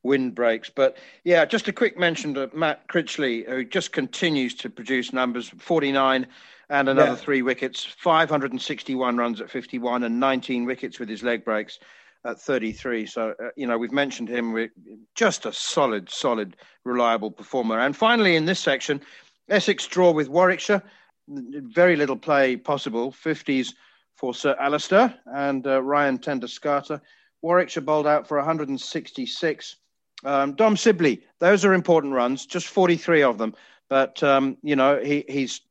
[0.02, 0.70] wind breaks.
[0.70, 5.48] But yeah, just a quick mention to Matt Critchley, who just continues to produce numbers
[5.58, 6.26] 49
[6.70, 7.16] and another yeah.
[7.16, 11.80] three wickets, 561 runs at 51, and 19 wickets with his leg breaks
[12.24, 13.06] at 33.
[13.06, 14.52] So, uh, you know, we've mentioned him.
[14.52, 14.72] We're
[15.16, 17.80] just a solid, solid, reliable performer.
[17.80, 19.00] And finally, in this section,
[19.48, 20.82] Essex draw with Warwickshire.
[21.30, 23.12] Very little play possible.
[23.12, 23.74] 50s
[24.16, 27.00] for Sir Alastair and uh, Ryan ten Doeschate.
[27.42, 29.76] Warwickshire bowled out for 166.
[30.24, 33.54] Um, Dom Sibley, those are important runs, just 43 of them.
[33.88, 35.62] But um, you know he, he's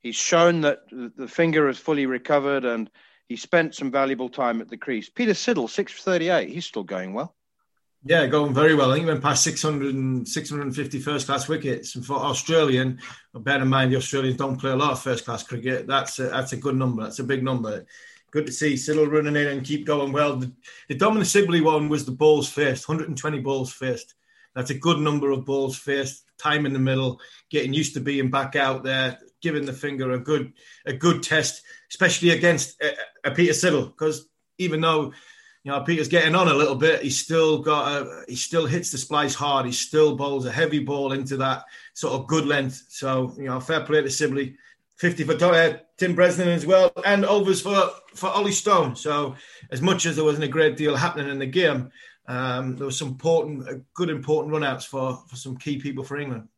[0.00, 2.90] he's shown that the finger is fully recovered and
[3.28, 5.08] he spent some valuable time at the crease.
[5.08, 7.34] Peter Siddle, 638, he's still going well.
[8.06, 8.90] Yeah, going very well.
[8.90, 11.94] I think he went past 600 and 650 first class wickets.
[11.94, 13.00] And for Australian,
[13.34, 15.86] bear in mind the Australians don't play a lot of first class cricket.
[15.86, 17.02] That's a, that's a good number.
[17.02, 17.86] That's a big number.
[18.30, 20.36] Good to see Siddle running in and keep going well.
[20.36, 20.52] The,
[20.88, 24.14] the Dominic Sibley one was the balls first, 120 balls first.
[24.54, 26.24] That's a good number of balls first.
[26.36, 30.18] Time in the middle, getting used to being back out there, giving the finger a
[30.18, 30.52] good
[30.84, 35.12] a good test, especially against a, a Peter Siddle, because even though
[35.64, 37.02] you know, Peter's getting on a little bit.
[37.02, 39.64] He's still got a, he still hits the splice hard.
[39.64, 42.84] He still bowls a heavy ball into that sort of good length.
[42.88, 44.56] So, you know, fair play to Sibley.
[44.96, 48.94] 50 for uh, Tim Bresnan as well, and overs for, for Ollie Stone.
[48.94, 49.34] So,
[49.72, 51.90] as much as there wasn't a great deal happening in the game,
[52.28, 56.16] um, there was some important, uh, good, important runouts for, for some key people for
[56.16, 56.48] England.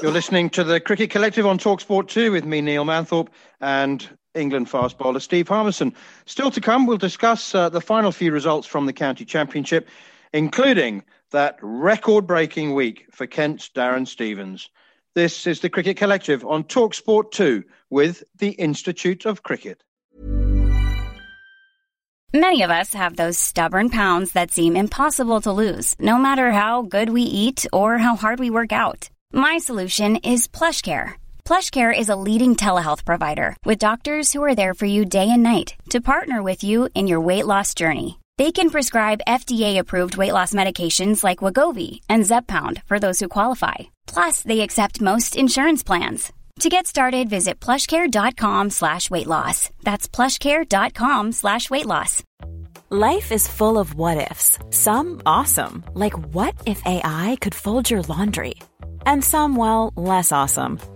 [0.00, 3.28] You're listening to the Cricket Collective on Talksport 2 with me, Neil Manthorpe,
[3.60, 5.94] and England fast bowler Steve Harmison.
[6.26, 9.88] Still to come, we'll discuss uh, the final few results from the County Championship,
[10.32, 14.70] including that record breaking week for Kent's Darren Stevens.
[15.14, 19.82] This is the Cricket Collective on Talksport 2 with the Institute of Cricket.
[22.32, 26.82] Many of us have those stubborn pounds that seem impossible to lose, no matter how
[26.82, 29.10] good we eat or how hard we work out.
[29.32, 31.14] My solution is PlushCare
[31.50, 35.42] PlushCare is a leading telehealth provider with doctors who are there for you day and
[35.42, 38.20] night to partner with you in your weight loss journey.
[38.38, 43.78] They can prescribe FDA-approved weight loss medications like Wegovy and Zepbound for those who qualify.
[44.06, 46.32] Plus, they accept most insurance plans.
[46.60, 49.70] To get started, visit plushcare.com slash weight loss.
[49.82, 52.22] That's plushcare.com slash weight loss.
[52.90, 54.56] Life is full of what-ifs.
[54.70, 58.54] Some awesome, like what if AI could fold your laundry?
[59.04, 60.78] And some, well, less awesome.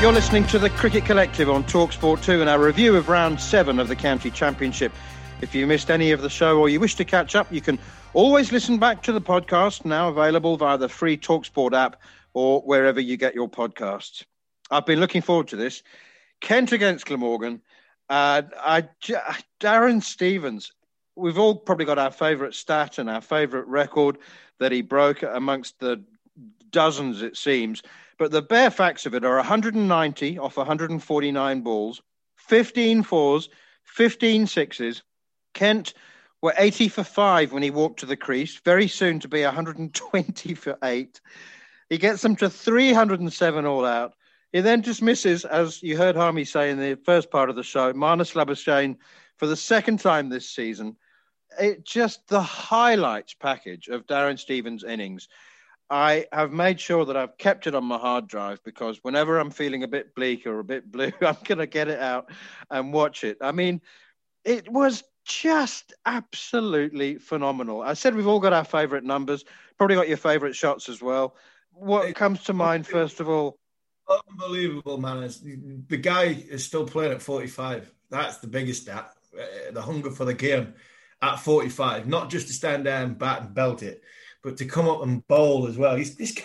[0.00, 3.78] You're listening to the Cricket Collective on Talksport 2 and our review of round 7
[3.78, 4.92] of the County Championship.
[5.42, 7.78] If you missed any of the show or you wish to catch up, you can
[8.14, 12.00] always listen back to the podcast, now available via the free Talksport app
[12.32, 14.24] or wherever you get your podcasts.
[14.70, 15.82] I've been looking forward to this.
[16.40, 17.60] Kent against Glamorgan.
[18.08, 18.88] Uh, I,
[19.60, 20.72] Darren Stevens
[21.20, 24.18] we've all probably got our favourite stat and our favourite record
[24.58, 26.02] that he broke amongst the
[26.70, 27.82] dozens, it seems.
[28.18, 32.02] But the bare facts of it are 190 off 149 balls,
[32.36, 33.48] 15 fours,
[33.84, 35.02] 15 sixes.
[35.54, 35.94] Kent
[36.42, 40.54] were 80 for five when he walked to the crease, very soon to be 120
[40.54, 41.20] for eight.
[41.88, 44.14] He gets them to 307 all out.
[44.52, 47.92] He then dismisses, as you heard Harmy say in the first part of the show,
[47.92, 48.96] Marnus Labuschagne
[49.36, 50.96] for the second time this season
[51.58, 55.28] it just the highlights package of Darren Stevens' innings.
[55.90, 59.50] I have made sure that I've kept it on my hard drive because whenever I'm
[59.50, 62.30] feeling a bit bleak or a bit blue, I'm going to get it out
[62.70, 63.38] and watch it.
[63.40, 63.80] I mean,
[64.44, 67.82] it was just absolutely phenomenal.
[67.82, 69.44] I said we've all got our favorite numbers,
[69.78, 71.34] probably got your favorite shots as well.
[71.72, 73.58] What comes to mind, first of all?
[74.08, 75.22] Unbelievable, man.
[75.22, 77.92] It's, the guy is still playing at 45.
[78.10, 79.12] That's the biggest stat.
[79.36, 80.74] Uh, the hunger for the game
[81.22, 84.02] at 45, not just to stand there and bat and belt it,
[84.42, 85.96] but to come up and bowl as well.
[85.96, 86.38] He's this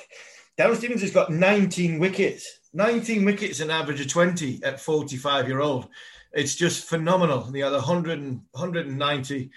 [0.58, 5.60] Darren Stevens has got 19 wickets, 19 wickets, an average of 20 at 45 year
[5.60, 5.90] old.
[6.32, 7.42] It's just phenomenal.
[7.42, 9.50] The other 100 and, 190.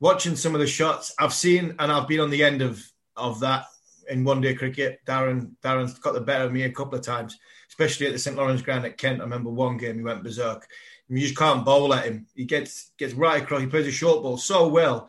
[0.00, 2.82] Watching some of the shots I've seen, and I've been on the end of
[3.16, 3.66] of that
[4.08, 5.00] in one day cricket.
[5.06, 8.36] Darren Darren's got the better of me a couple of times, especially at the St
[8.36, 9.20] Lawrence Ground at Kent.
[9.20, 10.66] I remember one game he went berserk.
[11.08, 12.26] You just can't bowl at him.
[12.34, 13.62] He gets gets right across.
[13.62, 15.08] He plays a short ball so well,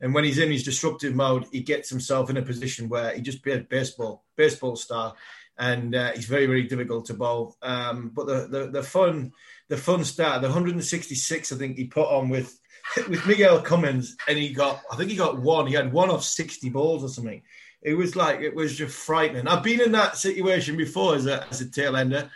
[0.00, 3.20] and when he's in his disruptive mode, he gets himself in a position where he
[3.20, 5.16] just plays baseball, baseball style,
[5.58, 7.56] and uh, he's very very difficult to bowl.
[7.62, 9.32] Um, but the, the the fun
[9.68, 12.58] the fun start, the 166, I think he put on with
[13.08, 15.66] with Miguel Cummins, and he got I think he got one.
[15.66, 17.42] He had one off 60 balls or something.
[17.82, 19.48] It was like it was just frightening.
[19.48, 22.30] I've been in that situation before as a as a tail ender.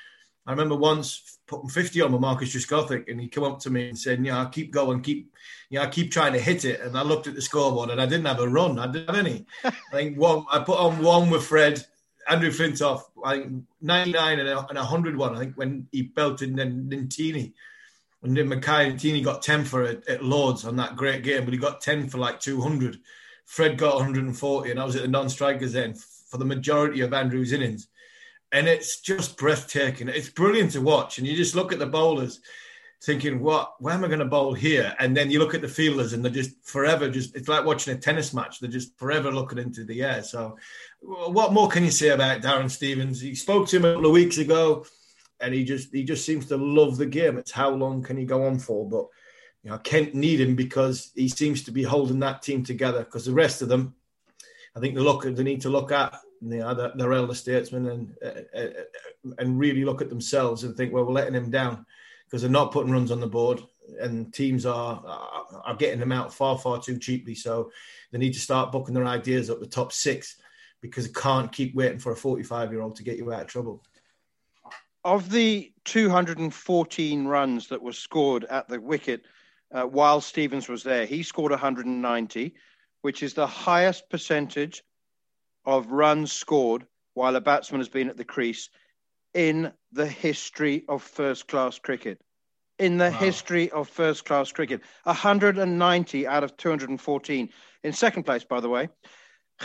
[0.47, 3.89] I remember once putting 50 on with Marcus Trescothick, and he came up to me
[3.89, 5.33] and said, "Yeah, I keep going, keep,
[5.71, 8.27] yeah, keep trying to hit it." And I looked at the scoreboard, and I didn't
[8.27, 8.79] have a run.
[8.79, 9.47] I didn't have any.
[9.65, 10.45] I think one.
[10.51, 11.85] I put on one with Fred,
[12.29, 13.03] Andrew Flintoff.
[13.25, 15.35] I think 99 and a, and 101.
[15.35, 17.53] I think when he belted Ntini.
[18.25, 21.53] And then Makhaya Ntini got 10 for it at Lords on that great game, but
[21.53, 23.01] he got 10 for like 200.
[23.47, 27.53] Fred got 140, and I was at the non-strikers end for the majority of Andrew's
[27.53, 27.89] innings
[28.53, 30.09] and it's just breathtaking.
[30.09, 32.41] It's brilliant to watch, and you just look at the bowlers,
[33.03, 33.75] thinking, "What?
[33.81, 36.23] Where am I going to bowl here?" And then you look at the fielders, and
[36.23, 37.09] they're just forever.
[37.09, 38.61] Just it's like watching a tennis match.
[38.61, 40.23] They're just forever looking into the air.
[40.23, 40.59] So,
[41.01, 43.21] what more can you say about Darren Stevens?
[43.21, 44.85] He spoke to him a couple of weeks ago,
[45.41, 47.39] and he just he just seems to love the game.
[47.39, 48.87] It's how long can he go on for?
[48.89, 49.07] But
[49.63, 53.01] you know, Kent need him because he seems to be holding that team together.
[53.01, 53.95] Because the rest of them,
[54.77, 57.87] I think they look they need to look at you know, their, their elder statesmen
[57.87, 61.87] and uh, uh, and really look at themselves and think, well, we're letting them down
[62.25, 63.63] because they're not putting runs on the board,
[64.01, 65.03] and teams are
[65.65, 67.35] are getting them out far far too cheaply.
[67.35, 67.71] So
[68.11, 70.37] they need to start booking their ideas up the top six
[70.81, 73.47] because they can't keep waiting for a 45 year old to get you out of
[73.47, 73.85] trouble.
[75.05, 79.23] Of the 214 runs that were scored at the wicket
[79.73, 82.55] uh, while Stevens was there, he scored 190,
[83.01, 84.83] which is the highest percentage
[85.65, 88.69] of runs scored while a batsman has been at the crease
[89.35, 92.21] in the history of first class cricket.
[92.79, 93.19] In the wow.
[93.19, 97.49] history of first class cricket, 190 out of 214.
[97.85, 98.89] In second place, by the way,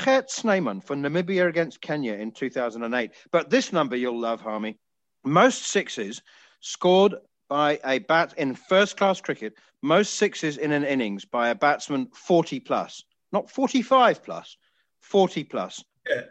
[0.03, 3.12] Gert Snyman for Namibia against Kenya in 2008.
[3.31, 4.77] But this number you'll love, Harmy.
[5.23, 6.21] Most sixes
[6.60, 7.15] scored
[7.49, 12.07] by a bat in first class cricket, most sixes in an innings by a batsman
[12.13, 14.57] 40 plus, not 45 plus.
[15.01, 15.83] 40 plus.
[16.10, 16.23] Yeah.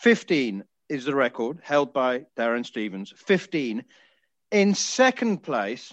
[0.00, 3.12] 15 is the record held by Darren Stevens.
[3.16, 3.84] 15.
[4.50, 5.92] In second place,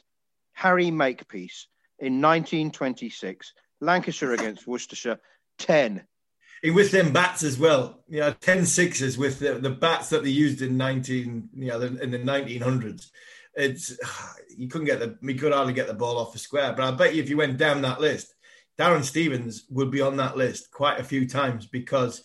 [0.54, 1.67] Harry Makepeace
[2.00, 5.19] in 1926, Lancashire against Worcestershire,
[5.60, 6.04] 10.
[6.65, 10.30] with them bats as well, you know, 10 sixes with the, the bats that they
[10.30, 13.10] used in 19, you know, in the 1900s.
[13.56, 13.98] It's
[14.58, 16.74] you couldn't get the you could hardly get the ball off the square.
[16.74, 18.34] But I bet you if you went down that list,
[18.80, 22.24] Darren Stevens would be on that list quite a few times because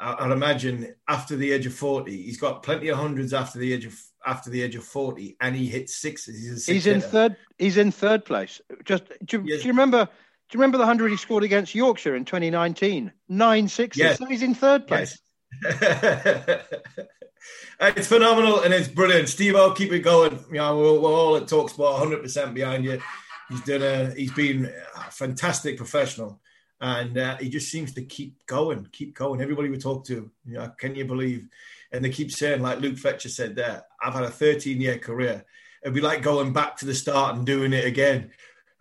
[0.00, 3.84] I'd imagine after the age of 40, he's got plenty of hundreds after the age
[3.84, 6.42] of after the age of 40 and he hits sixes.
[6.42, 8.62] He's, he's in third he's in third place.
[8.84, 9.60] Just do, yes.
[9.60, 13.12] do, you remember do you remember the 100 he scored against Yorkshire in 2019?
[13.28, 14.00] Nine sixes.
[14.00, 14.18] Yes.
[14.18, 15.18] So he's in third place.
[15.62, 16.64] Yes.
[17.80, 19.28] it's phenomenal and it's brilliant.
[19.28, 20.42] Steve, I'll keep it going.
[20.48, 23.02] You know, we're, we're all at Talksport 100% behind you.
[23.50, 26.40] He's done a, he's been a fantastic professional,
[26.80, 29.42] and uh, he just seems to keep going, keep going.
[29.42, 31.48] Everybody we talk to, you know, can you believe?
[31.92, 35.44] And they keep saying, like Luke Fletcher said there, I've had a 13 year career.
[35.82, 38.30] It'd be like going back to the start and doing it again.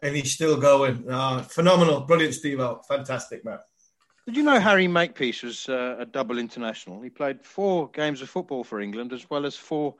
[0.03, 1.09] And he's still going.
[1.09, 2.61] Uh, phenomenal, brilliant, Steve.
[2.61, 3.59] Out, fantastic, man.
[4.25, 7.01] Did you know Harry Makepeace was uh, a double international?
[7.01, 9.95] He played four games of football for England as well as four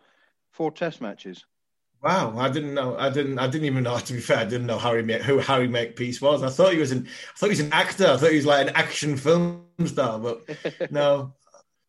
[0.52, 1.46] four Test matches.
[2.02, 2.96] Wow, I didn't know.
[2.98, 3.40] I didn't.
[3.40, 4.00] I didn't even know.
[4.00, 6.44] To be fair, I didn't know Harry make, who Harry Makepeace was.
[6.44, 7.06] I thought he was an.
[7.08, 8.08] I thought he was an actor.
[8.08, 10.18] I thought he was like an action film star.
[10.18, 10.44] But
[10.92, 11.34] no.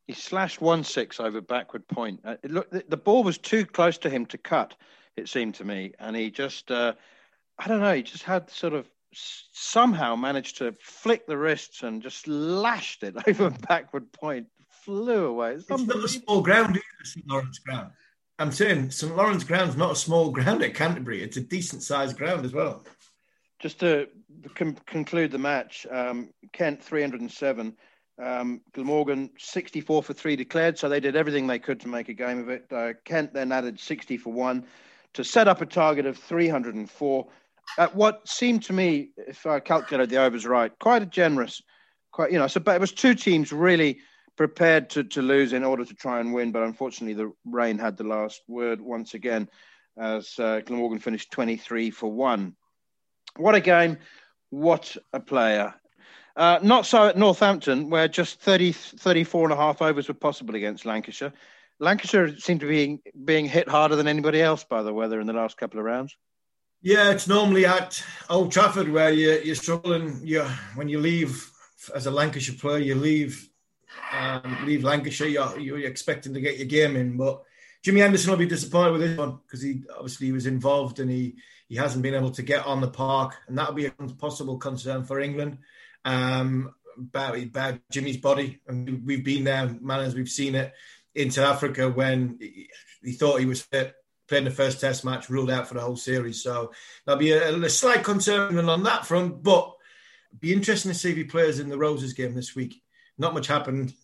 [0.08, 2.20] he slashed one six over backward point.
[2.24, 4.74] Uh, look, the, the, ball was too close to him to cut.
[5.16, 6.70] It seemed to me, and he just.
[6.70, 6.94] Uh,
[7.58, 7.94] I don't know.
[7.94, 13.14] He just had sort of somehow managed to flick the wrists and just lashed it
[13.28, 14.48] over backward point.
[14.84, 15.52] Flew away.
[15.52, 17.92] It's, it's not a small ground either, St Lawrence ground.
[18.40, 21.22] I'm saying St Lawrence Ground's not a small ground at Canterbury.
[21.22, 22.82] It's a decent sized ground as well.
[23.58, 24.08] Just to
[24.54, 27.76] con- conclude the match, um, Kent 307,
[28.18, 32.14] Um, Glamorgan 64 for three declared, so they did everything they could to make a
[32.14, 32.66] game of it.
[32.70, 34.66] Uh, Kent then added 60 for one
[35.14, 37.26] to set up a target of 304
[37.78, 41.62] at what seemed to me, if I calculated the overs right, quite a generous,
[42.10, 42.46] quite you know.
[42.46, 44.00] So, but it was two teams really
[44.40, 47.94] prepared to to lose in order to try and win, but unfortunately the rain had
[47.98, 49.46] the last word once again,
[49.98, 52.56] as uh, Glamorgan finished 23 for one.
[53.36, 53.98] What a game!
[54.48, 55.74] What a player!
[56.34, 60.54] Uh, not so at Northampton, where just 30, 34 and a half overs were possible
[60.54, 61.34] against Lancashire.
[61.78, 65.34] Lancashire seemed to be being hit harder than anybody else by the weather in the
[65.34, 66.16] last couple of rounds.
[66.80, 70.18] Yeah, it's normally at Old Trafford where you, you're struggling.
[70.24, 70.44] You
[70.76, 71.50] when you leave
[71.94, 73.49] as a Lancashire player, you leave
[74.12, 75.28] um, leave Lancashire.
[75.28, 77.42] You're, you're expecting to get your game in, but
[77.82, 81.10] Jimmy Anderson will be disappointed with this one because he obviously he was involved and
[81.10, 81.36] he
[81.68, 85.04] he hasn't been able to get on the park, and that'll be a possible concern
[85.04, 85.58] for England.
[86.04, 90.74] Um, about, about Jimmy's body, and we've been there, man, as we've seen it
[91.14, 92.38] in South Africa when
[93.02, 93.94] he thought he was fit
[94.30, 96.42] played in the first test match, ruled out for the whole series.
[96.42, 96.72] So
[97.04, 99.74] that'll be a, a slight concern on that front, but
[100.38, 102.80] be interesting to see if he plays in the Roses game this week.
[103.20, 103.94] Not much happened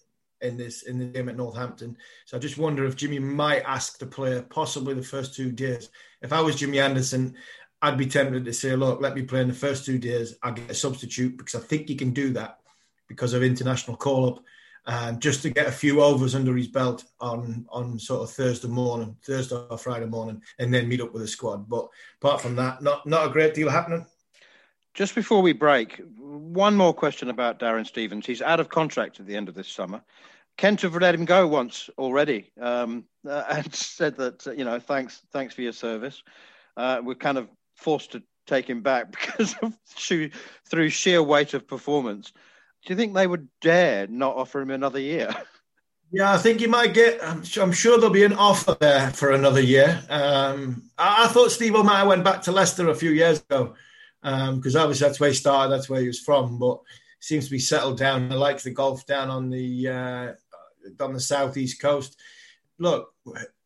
[0.42, 1.96] in this in the game at Northampton.
[2.26, 5.88] So I just wonder if Jimmy might ask the player, possibly the first two days.
[6.22, 7.34] If I was Jimmy Anderson,
[7.82, 10.36] I'd be tempted to say, look, let me play in the first two days.
[10.42, 12.58] I'll get a substitute because I think he can do that
[13.08, 14.44] because of international call up
[14.86, 18.68] um, just to get a few overs under his belt on on sort of Thursday
[18.68, 21.68] morning, Thursday or Friday morning, and then meet up with the squad.
[21.68, 21.88] But
[22.20, 24.06] apart from that, not not a great deal happening.
[24.96, 28.26] Just before we break, one more question about Darren Stevens.
[28.26, 30.02] He's out of contract at the end of this summer.
[30.56, 35.22] Kent have let him go once already, um, uh, and said that you know thanks
[35.32, 36.24] thanks for your service.
[36.76, 41.68] Uh, we're kind of forced to take him back because of through sheer weight of
[41.68, 42.32] performance
[42.86, 45.34] do you think they would dare not offer him another year?
[46.12, 47.18] Yeah, I think you might get.
[47.20, 50.00] I'm, I'm sure there'll be an offer there for another year.
[50.08, 53.74] Um, I, I, thought Steve O'Mara went back to Leicester a few years ago
[54.22, 56.58] because um, obviously that's where he started, that's where he was from.
[56.58, 56.80] But
[57.20, 58.30] seems to be settled down.
[58.30, 60.32] I like the golf down on the uh,
[61.04, 62.18] on the southeast coast.
[62.78, 63.12] Look,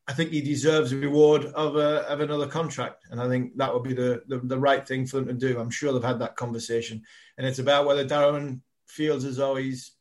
[0.09, 3.73] I think he deserves a reward of a, of another contract, and I think that
[3.73, 5.59] would be the, the, the right thing for them to do.
[5.59, 7.03] I'm sure they've had that conversation,
[7.39, 9.93] and it's about whether Darren feels as though he's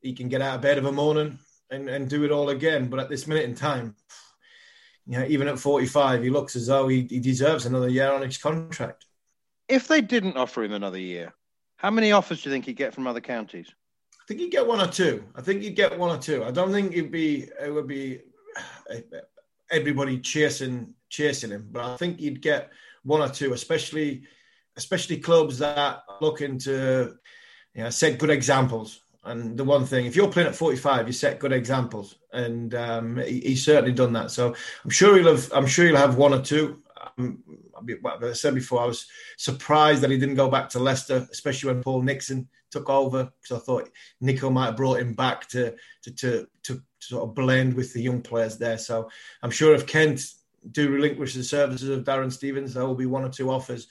[0.00, 1.38] he can get out of bed of a morning
[1.70, 2.88] and, and do it all again.
[2.88, 3.94] But at this minute in time,
[5.06, 8.22] you know, even at 45, he looks as though he, he deserves another year on
[8.22, 9.06] his contract.
[9.72, 11.32] If they didn't offer him another year,
[11.76, 13.72] how many offers do you think he'd get from other counties?
[14.20, 15.24] I think he'd get one or two.
[15.34, 16.44] I think he'd get one or two.
[16.44, 18.20] I don't think it'd be it would be
[19.70, 22.70] everybody chasing chasing him, but I think you'd get
[23.02, 24.24] one or two, especially
[24.76, 27.16] especially clubs that are looking to
[27.74, 29.00] you know, set good examples.
[29.24, 33.16] And the one thing, if you're playing at 45, you set good examples, and um,
[33.18, 34.32] he, he's certainly done that.
[34.32, 34.54] So
[34.84, 35.50] I'm sure he'll have.
[35.54, 36.82] I'm sure he'll have one or two.
[37.16, 37.42] Um,
[38.04, 39.06] I said before, I was
[39.36, 43.60] surprised that he didn't go back to Leicester, especially when Paul Nixon took over, because
[43.60, 47.74] I thought Nico might have brought him back to to, to to sort of blend
[47.74, 48.78] with the young players there.
[48.78, 49.10] So
[49.42, 50.22] I'm sure if Kent
[50.70, 53.88] do relinquish the services of Darren Stevens, there will be one or two offers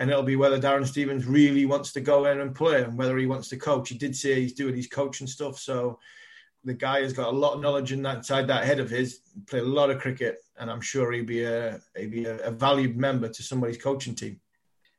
[0.00, 3.18] and it'll be whether Darren Stevens really wants to go in and play and whether
[3.18, 3.90] he wants to coach.
[3.90, 5.98] He did say he's doing his coaching stuff, so
[6.64, 9.20] the guy has got a lot of knowledge in that inside that head of his.
[9.46, 12.50] Played a lot of cricket, and I'm sure he'd be a he'd be a, a
[12.50, 14.40] valued member to somebody's coaching team.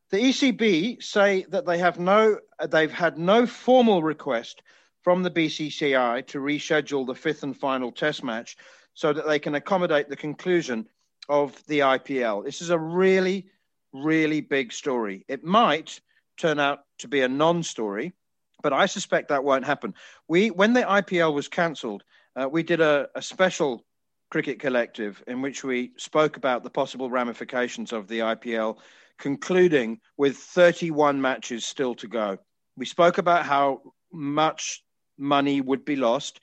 [0.10, 2.40] The ECB say that they have no
[2.70, 4.62] they've had no formal request
[5.02, 8.58] from the BCCI to reschedule the fifth and final Test match
[8.94, 10.88] so that they can accommodate the conclusion
[11.30, 12.44] of the IPL.
[12.44, 13.48] This is a really
[13.94, 15.26] really big story.
[15.28, 16.00] It might
[16.38, 18.14] turn out to be a non-story,
[18.62, 19.94] but I suspect that won't happen.
[20.28, 22.04] We, when the IPL was cancelled,
[22.36, 23.86] uh, we did a, a special
[24.30, 28.78] cricket collective in which we spoke about the possible ramifications of the IPL,
[29.20, 32.38] concluding with 31 matches still to go.
[32.78, 33.82] We spoke about how
[34.12, 34.84] much
[35.18, 36.40] money would be lost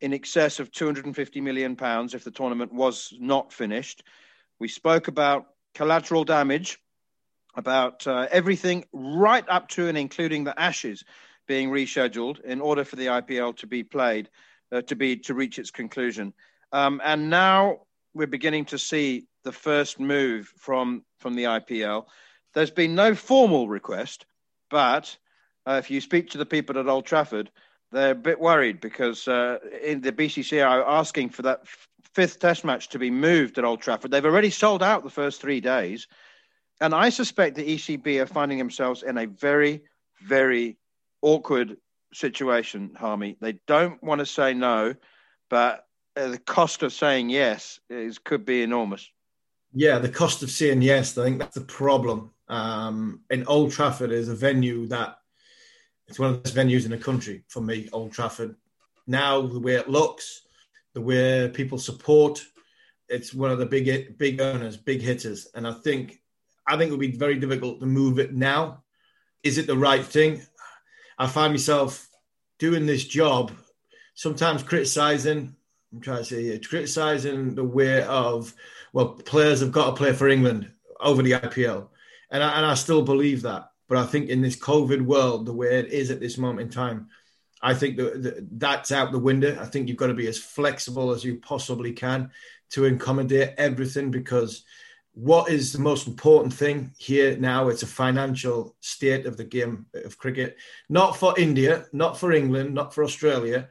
[0.00, 4.02] in excess of 250 million pounds if the tournament was not finished.
[4.58, 6.78] We spoke about collateral damage
[7.54, 11.04] about uh, everything right up to and including the Ashes
[11.50, 14.30] being rescheduled in order for the IPL to be played,
[14.70, 16.32] uh, to be to reach its conclusion.
[16.70, 17.80] Um, and now
[18.14, 22.04] we're beginning to see the first move from from the IPL.
[22.54, 24.26] There's been no formal request,
[24.70, 25.16] but
[25.66, 27.50] uh, if you speak to the people at Old Trafford,
[27.90, 31.66] they're a bit worried because uh, in the BCCI are asking for that
[32.14, 34.12] fifth Test match to be moved at Old Trafford.
[34.12, 36.06] They've already sold out the first three days.
[36.80, 39.82] And I suspect the ECB are finding themselves in a very,
[40.22, 40.76] very
[41.22, 41.76] awkward
[42.12, 43.36] situation, Harmy.
[43.40, 44.94] They don't want to say no,
[45.48, 49.08] but the cost of saying yes is could be enormous.
[49.72, 52.30] Yeah, the cost of saying yes, I think that's the problem.
[52.48, 55.18] Um, and Old Trafford is a venue that
[56.08, 57.88] it's one of the best venues in the country for me.
[57.92, 58.56] Old Trafford.
[59.06, 60.42] Now the way it looks,
[60.92, 62.44] the way people support,
[63.08, 66.20] it's one of the big big earners, big hitters, and I think
[66.66, 68.82] I think it would be very difficult to move it now.
[69.42, 70.42] Is it the right thing?
[71.20, 72.08] I find myself
[72.58, 73.52] doing this job,
[74.14, 75.54] sometimes criticizing.
[75.92, 78.54] I'm trying to say here, criticizing the way of
[78.94, 81.88] well, players have got to play for England over the IPL,
[82.30, 83.70] and I, and I still believe that.
[83.86, 86.72] But I think in this COVID world, the way it is at this moment in
[86.72, 87.08] time,
[87.60, 89.58] I think that that's out the window.
[89.60, 92.30] I think you've got to be as flexible as you possibly can
[92.70, 94.64] to accommodate everything because
[95.14, 97.68] what is the most important thing here now?
[97.68, 100.56] It's a financial state of the game of cricket,
[100.88, 103.68] not for India, not for England, not for Australia,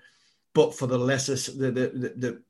[0.53, 2.43] but for the lesser the the the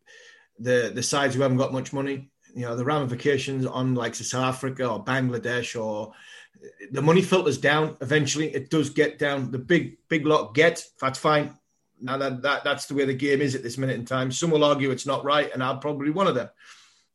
[0.61, 2.31] the, the sides who haven't got much money.
[2.55, 7.59] You know the ramifications on like South Africa or Bangladesh or uh, the money filters
[7.59, 7.95] down.
[8.01, 9.51] Eventually, it does get down.
[9.51, 11.53] The big big lot get that's fine.
[12.01, 14.31] Now that, that that's the way the game is at this minute in time.
[14.31, 16.49] Some will argue it's not right, and I'm probably one of them.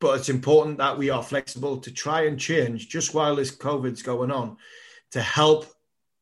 [0.00, 4.02] But it's important that we are flexible to try and change just while this COVID's
[4.02, 4.56] going on
[5.12, 5.66] to help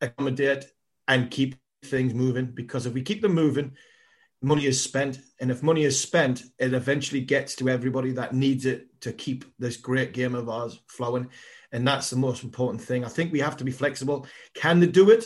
[0.01, 0.67] accommodate
[1.09, 2.47] and keep things moving.
[2.47, 3.73] Because if we keep them moving,
[4.43, 5.19] money is spent.
[5.41, 9.45] And if money is spent, it eventually gets to everybody that needs it to keep
[9.59, 11.31] this great game of ours flowing.
[11.73, 13.05] And that's the most important thing.
[13.05, 14.27] I think we have to be flexible.
[14.55, 15.25] Can they do it?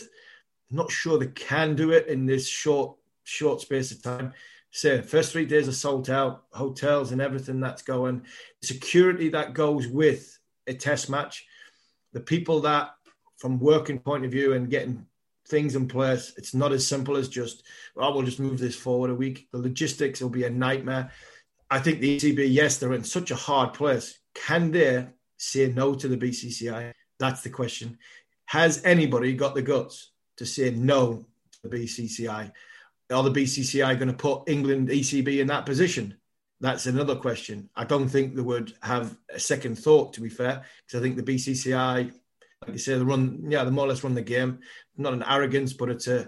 [0.71, 4.33] I'm not sure they can do it in this short short space of time.
[4.71, 8.23] So first three days are sold out, hotels and everything that's going,
[8.61, 10.37] security that goes with
[10.67, 11.45] a test match,
[12.13, 12.91] the people that
[13.37, 15.05] from working point of view and getting
[15.47, 17.63] things in place, it's not as simple as just,
[17.95, 19.47] oh, we'll just move this forward a week.
[19.51, 21.11] The logistics will be a nightmare.
[21.69, 24.19] I think the ECB, yes, they're in such a hard place.
[24.33, 25.07] Can they
[25.37, 26.91] say no to the BCCI?
[27.19, 27.97] That's the question.
[28.45, 32.51] Has anybody got the guts to say no to the BCCI?
[33.09, 36.17] Are the BCCI going to put England ECB in that position?
[36.59, 37.69] That's another question.
[37.75, 41.15] I don't think they would have a second thought, to be fair, because I think
[41.15, 42.11] the BCCI,
[42.63, 44.59] like you say, they run, yeah, they more or less run the game.
[44.97, 46.27] Not an arrogance, but it's a,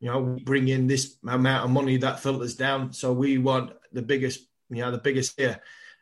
[0.00, 2.92] you know, bring in this amount of money that filters down.
[2.92, 5.60] So we want the biggest, you know, the biggest here.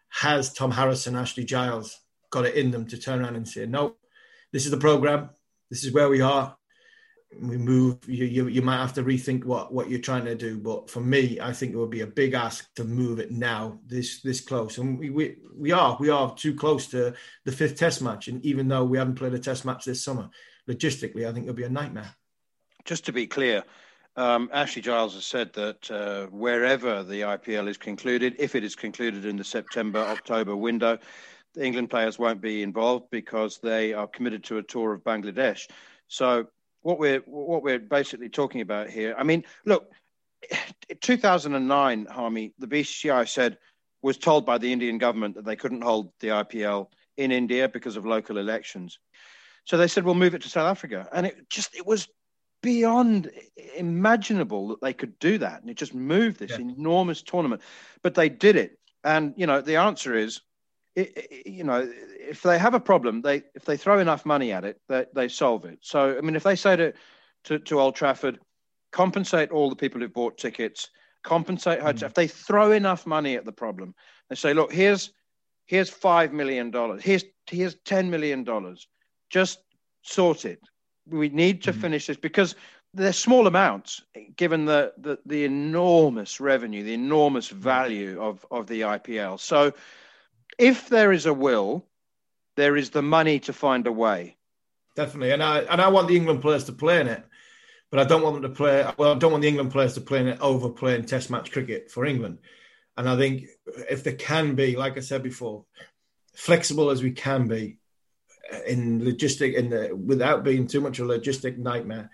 [0.09, 2.01] Has Tom Harrison and Ashley Giles
[2.31, 3.97] got it in them to turn around and say, no,
[4.53, 5.31] this is the program.
[5.71, 6.57] This is where we are
[7.41, 10.59] we move, you, you, you might have to rethink what, what you're trying to do.
[10.59, 13.79] But for me, I think it would be a big ask to move it now,
[13.87, 14.79] this this close.
[14.79, 17.14] And we, we, we are we are too close to
[17.45, 18.29] the fifth Test match.
[18.29, 20.31] And even though we haven't played a Test match this summer,
[20.68, 22.14] logistically, I think it'll be a nightmare.
[22.85, 23.62] Just to be clear,
[24.16, 28.74] um, Ashley Giles has said that uh, wherever the IPL is concluded, if it is
[28.74, 30.99] concluded in the September October window,
[31.55, 35.68] the England players won't be involved because they are committed to a tour of Bangladesh.
[36.09, 36.49] So
[36.83, 39.14] what we're what we're basically talking about here.
[39.18, 39.91] I mean, look,
[41.01, 43.59] 2009, Harmy, the BCCI said
[44.03, 47.97] was told by the Indian government that they couldn't hold the IPL in India because
[47.97, 48.99] of local elections.
[49.64, 52.09] So they said, "We'll move it to South Africa," and it just it was
[52.62, 53.31] beyond
[53.76, 56.59] imaginable that they could do that, and it just moved this yeah.
[56.59, 57.62] enormous tournament.
[58.03, 60.41] But they did it, and you know the answer is
[60.99, 61.89] it, it, you know,
[62.19, 65.29] if they have a problem, they if they throw enough money at it, they, they
[65.29, 65.79] solve it.
[65.83, 66.93] So, I mean, if they say to,
[67.45, 68.41] to, to Old Trafford,
[68.91, 70.91] compensate all the people who bought tickets,
[71.23, 72.03] compensate mm.
[72.03, 73.95] if they throw enough money at the problem,
[74.29, 75.13] they say, look, here's
[75.67, 78.89] here's five million dollars, here's here's ten million dollars,
[79.31, 79.61] just
[80.03, 80.61] sort it.
[81.07, 81.81] We need to mm.
[81.81, 82.57] finish this because
[82.95, 84.03] they're small amounts
[84.37, 87.57] given the, the the enormous revenue, the enormous mm.
[87.57, 89.39] value of of the IPL.
[89.39, 89.73] So
[90.59, 91.85] if there is a will,
[92.57, 94.37] there is the money to find a way.
[94.97, 97.25] Definitely, and I and I want the England players to play in it,
[97.91, 98.85] but I don't want them to play.
[98.97, 101.53] Well, I don't want the England players to play in it over playing Test match
[101.53, 102.39] cricket for England.
[102.97, 103.47] And I think
[103.89, 105.65] if they can be, like I said before,
[106.35, 107.79] flexible as we can be
[108.67, 112.11] in logistic, in the, without being too much of a logistic nightmare,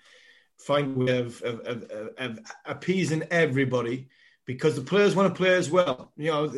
[0.58, 1.84] find a way of, of, of,
[2.18, 4.08] of appeasing everybody
[4.44, 6.12] because the players want to play as well.
[6.16, 6.52] You know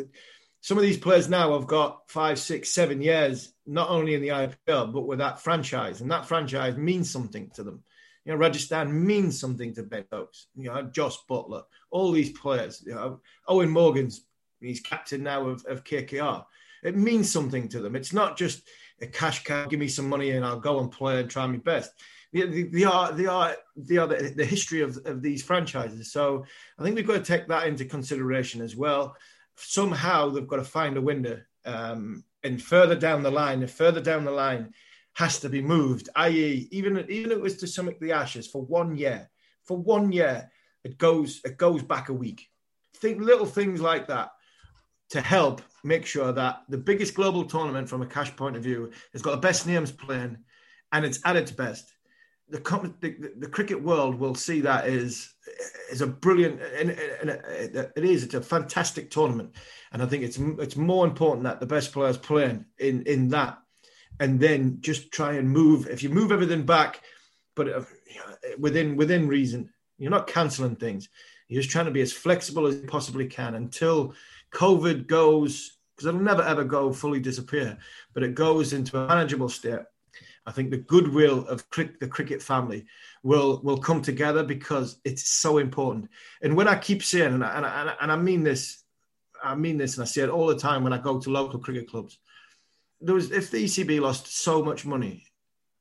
[0.66, 4.30] some of these players now have got five, six, seven years, not only in the
[4.30, 6.00] IPL, but with that franchise.
[6.00, 7.84] And that franchise means something to them.
[8.24, 10.48] You know, Rajasthan means something to Ben Stokes.
[10.56, 11.62] You know, Jos Buttler,
[11.92, 12.82] all these players.
[12.84, 14.22] You know, Eoin Morgan's
[14.60, 16.44] he's captain now of, of KKR.
[16.82, 17.94] It means something to them.
[17.94, 18.62] It's not just
[19.00, 21.58] a cash cow, give me some money and I'll go and play and try my
[21.58, 21.92] best.
[22.32, 26.10] They are, they are, they are the, the history of, of these franchises.
[26.10, 26.44] So
[26.76, 29.14] I think we've got to take that into consideration as well.
[29.56, 34.00] Somehow they've got to find a window, um, and further down the line, if further
[34.00, 34.72] down the line
[35.14, 38.62] has to be moved, i.e., even even if it was to summit the Ashes for
[38.62, 39.30] one year,
[39.64, 40.50] for one year,
[40.84, 42.48] it goes it goes back a week.
[42.96, 44.30] Think little things like that
[45.10, 48.90] to help make sure that the biggest global tournament from a cash point of view
[49.12, 50.36] has got the best names playing
[50.92, 51.92] and it's at its best.
[52.48, 52.58] The,
[53.00, 55.34] the, the cricket world will see that as,
[55.90, 57.30] as a brilliant, and, and
[57.96, 59.50] it is, it's a fantastic tournament.
[59.92, 63.58] And I think it's, it's more important that the best players playing in, in that
[64.20, 65.88] and then just try and move.
[65.88, 67.02] If you move everything back,
[67.56, 67.82] but uh,
[68.58, 71.08] within, within reason, you're not canceling things.
[71.48, 74.14] You're just trying to be as flexible as you possibly can until
[74.52, 77.78] COVID goes, because it'll never ever go fully disappear,
[78.14, 79.80] but it goes into a manageable state.
[80.46, 82.86] I think the goodwill of the cricket family
[83.22, 86.08] will will come together because it's so important.
[86.42, 88.84] And when I keep saying, and I, and I, and I mean this,
[89.42, 91.58] I mean this, and I say it all the time when I go to local
[91.58, 92.18] cricket clubs.
[93.00, 95.24] There was if the ECB lost so much money,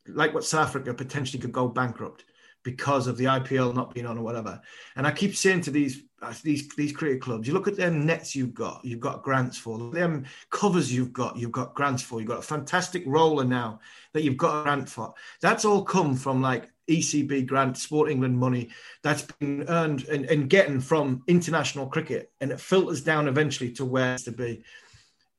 [0.08, 2.26] like what South Africa potentially could go bankrupt
[2.66, 4.60] because of the IPL not being on or whatever.
[4.98, 8.06] And I keep saying to these uh, these these cricket clubs, you look at them
[8.06, 12.20] nets you've got, you've got grants for them covers you've got, you've got grants for.
[12.20, 13.80] You've got a fantastic roller now
[14.14, 15.14] that you've got a grant for.
[15.42, 18.70] That's all come from like ECB grant, Sport England money
[19.04, 23.86] that's been earned and, and getting from international cricket, and it filters down eventually to
[23.86, 24.64] where it's to be.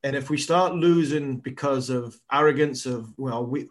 [0.03, 3.67] And if we start losing because of arrogance of well, we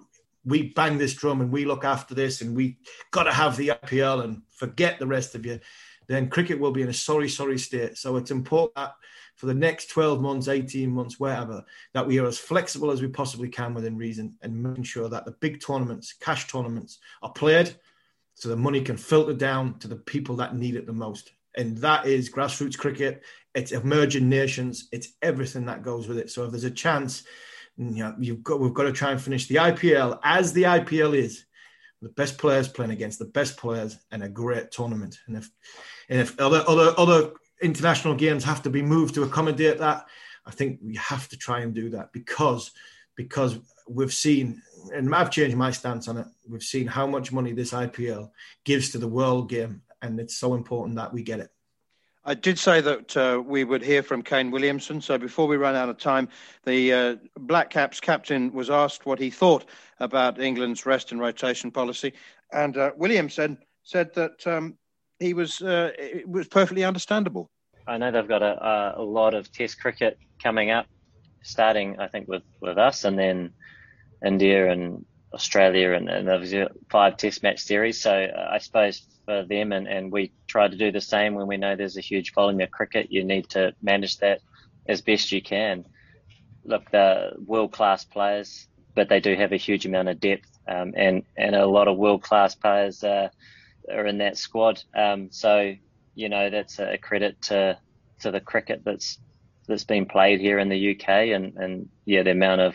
[0.47, 2.79] we bang this drum and we look after this and we
[3.11, 5.59] got to have the IPL and forget the rest of you,
[6.07, 7.99] then cricket will be in a sorry, sorry state.
[7.99, 8.95] So it's important that
[9.35, 13.09] for the next 12 months, 18 months, wherever, that we are as flexible as we
[13.09, 17.75] possibly can within reason and making sure that the big tournaments, cash tournaments, are played
[18.35, 21.33] so the money can filter down to the people that need it the most.
[21.57, 23.23] And that is grassroots cricket,
[23.55, 26.31] it's emerging nations, it's everything that goes with it.
[26.31, 27.25] So if there's a chance
[27.79, 31.17] you know, you've got we've got to try and finish the IPL as the IPL
[31.17, 31.45] is,
[32.03, 35.19] the best players playing against the best players and a great tournament.
[35.27, 35.51] And if
[36.09, 40.07] and if other other other international games have to be moved to accommodate that,
[40.47, 42.71] I think we have to try and do that because
[43.17, 43.59] because
[43.89, 44.63] we've seen
[44.95, 46.27] and I've changed my stance on it.
[46.49, 48.31] We've seen how much money this IPL
[48.65, 51.51] gives to the world game, and it's so important that we get it.
[52.29, 55.01] I did say that uh, we would hear from Kane Williamson.
[55.01, 56.29] So before we run out of time,
[56.65, 59.65] the uh, Black Caps captain was asked what he thought
[60.01, 62.13] about England's rest and rotation policy,
[62.53, 64.77] and uh, Williamson said that um,
[65.21, 67.49] he was uh, it was perfectly understandable.
[67.87, 70.87] I know they've got a, a lot of Test cricket coming up,
[71.43, 73.53] starting I think with, with us, and then
[74.25, 78.01] India and Australia, and, and obviously five Test match series.
[78.01, 81.47] So uh, I suppose for them, and, and we try to do the same when
[81.47, 83.11] we know there's a huge volume of cricket.
[83.11, 84.41] You need to manage that
[84.89, 85.85] as best you can.
[86.65, 90.95] Look, the world class players, but they do have a huge amount of depth, um,
[90.97, 93.29] and and a lot of world class players uh,
[93.93, 94.83] are in that squad.
[94.95, 95.75] Um, so
[96.15, 97.79] you know that's a credit to
[98.21, 99.19] to the cricket that's
[99.69, 102.75] that's been played here in the UK, and and yeah, the amount of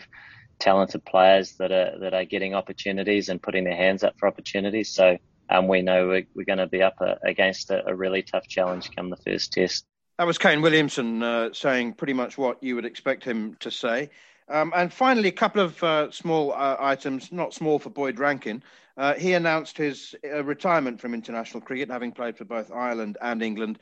[0.58, 4.88] talented players that are that are getting opportunities and putting their hands up for opportunities.
[4.88, 5.18] So
[5.50, 8.48] um, we know we're, we're going to be up a, against a, a, really tough
[8.48, 9.84] challenge come the first test.
[10.18, 14.10] That was Kane Williamson uh, saying pretty much what you would expect him to say.
[14.48, 18.62] Um, and finally, a couple of uh, small uh, items, not small for Boyd Rankin.
[18.96, 23.42] Uh, he announced his uh, retirement from international cricket, having played for both Ireland and
[23.42, 23.78] England.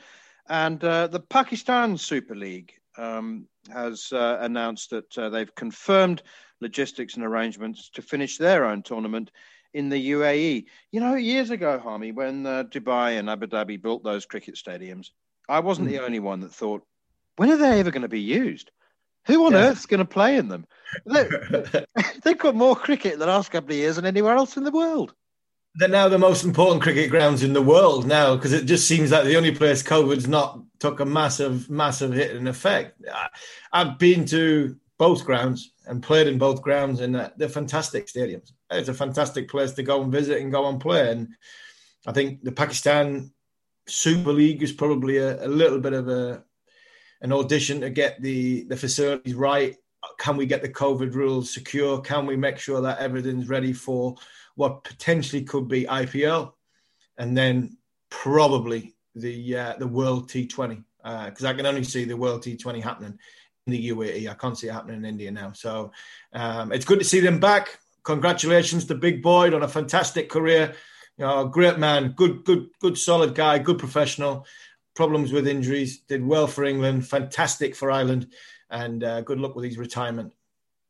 [0.49, 6.23] And uh, the Pakistan Super League um, has announced that they've confirmed
[6.61, 9.31] logistics and arrangements to finish their own tournament
[9.73, 10.65] in the UAE.
[10.93, 15.09] You know, years ago, Harmy, when uh, Dubai and Abu Dhabi built those cricket stadiums,
[15.49, 15.93] I wasn't mm.
[15.93, 16.83] the only one that thought,
[17.37, 18.71] when are they ever going to be used?
[19.27, 19.69] Who on yeah.
[19.69, 20.67] earth's going to play in them?
[21.05, 21.31] Look
[21.73, 21.85] They,
[22.25, 24.71] have got more cricket in the last couple of years than anywhere else in the
[24.71, 25.15] world.
[25.77, 29.13] They're now the most important cricket grounds in the world now because it just seems
[29.13, 33.01] like the only place COVID's not took a massive, massive hit and effect.
[33.73, 38.53] I've been to both grounds and played in both grounds, and they're fantastic stadiums.
[38.71, 41.11] It's a fantastic place to go and visit and go and play.
[41.11, 41.29] And
[42.07, 43.33] I think the Pakistan
[43.87, 46.45] Super League is probably a, a little bit of a
[47.23, 49.77] an audition to get the the facilities right.
[50.19, 52.01] Can we get the COVID rules secure?
[52.01, 54.17] Can we make sure that everything's ready for
[54.57, 56.53] what potentially could be IPL,
[57.19, 57.77] and then
[58.11, 62.83] probably the uh, the World T20 because uh, I can only see the World T20
[62.83, 63.19] happening
[63.67, 64.29] in the UAE.
[64.29, 65.53] I can't see it happening in India now.
[65.53, 65.93] So
[66.33, 67.79] um, it's good to see them back.
[68.03, 70.75] congratulations to Big Boyd on a fantastic career.
[71.17, 74.47] You know, great man, good, good, good, solid guy, good professional.
[74.95, 78.33] Problems with injuries, did well for England, fantastic for Ireland,
[78.71, 80.33] and uh, good luck with his retirement.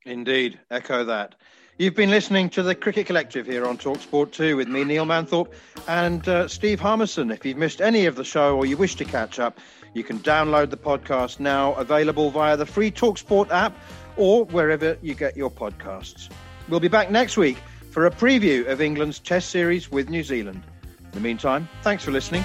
[0.06, 1.34] Indeed, echo that.
[1.80, 5.50] You've been listening to the Cricket Collective here on Talksport 2 with me, Neil Manthorpe,
[5.88, 7.30] and uh, Steve Harmison.
[7.30, 9.58] If you've missed any of the show or you wish to catch up,
[9.94, 13.74] you can download the podcast now, available via the free Talksport app
[14.16, 16.28] or wherever you get your podcasts.
[16.68, 17.56] We'll be back next week
[17.90, 20.62] for a preview of England's Test series with New Zealand.
[20.98, 22.44] In the meantime, thanks for listening.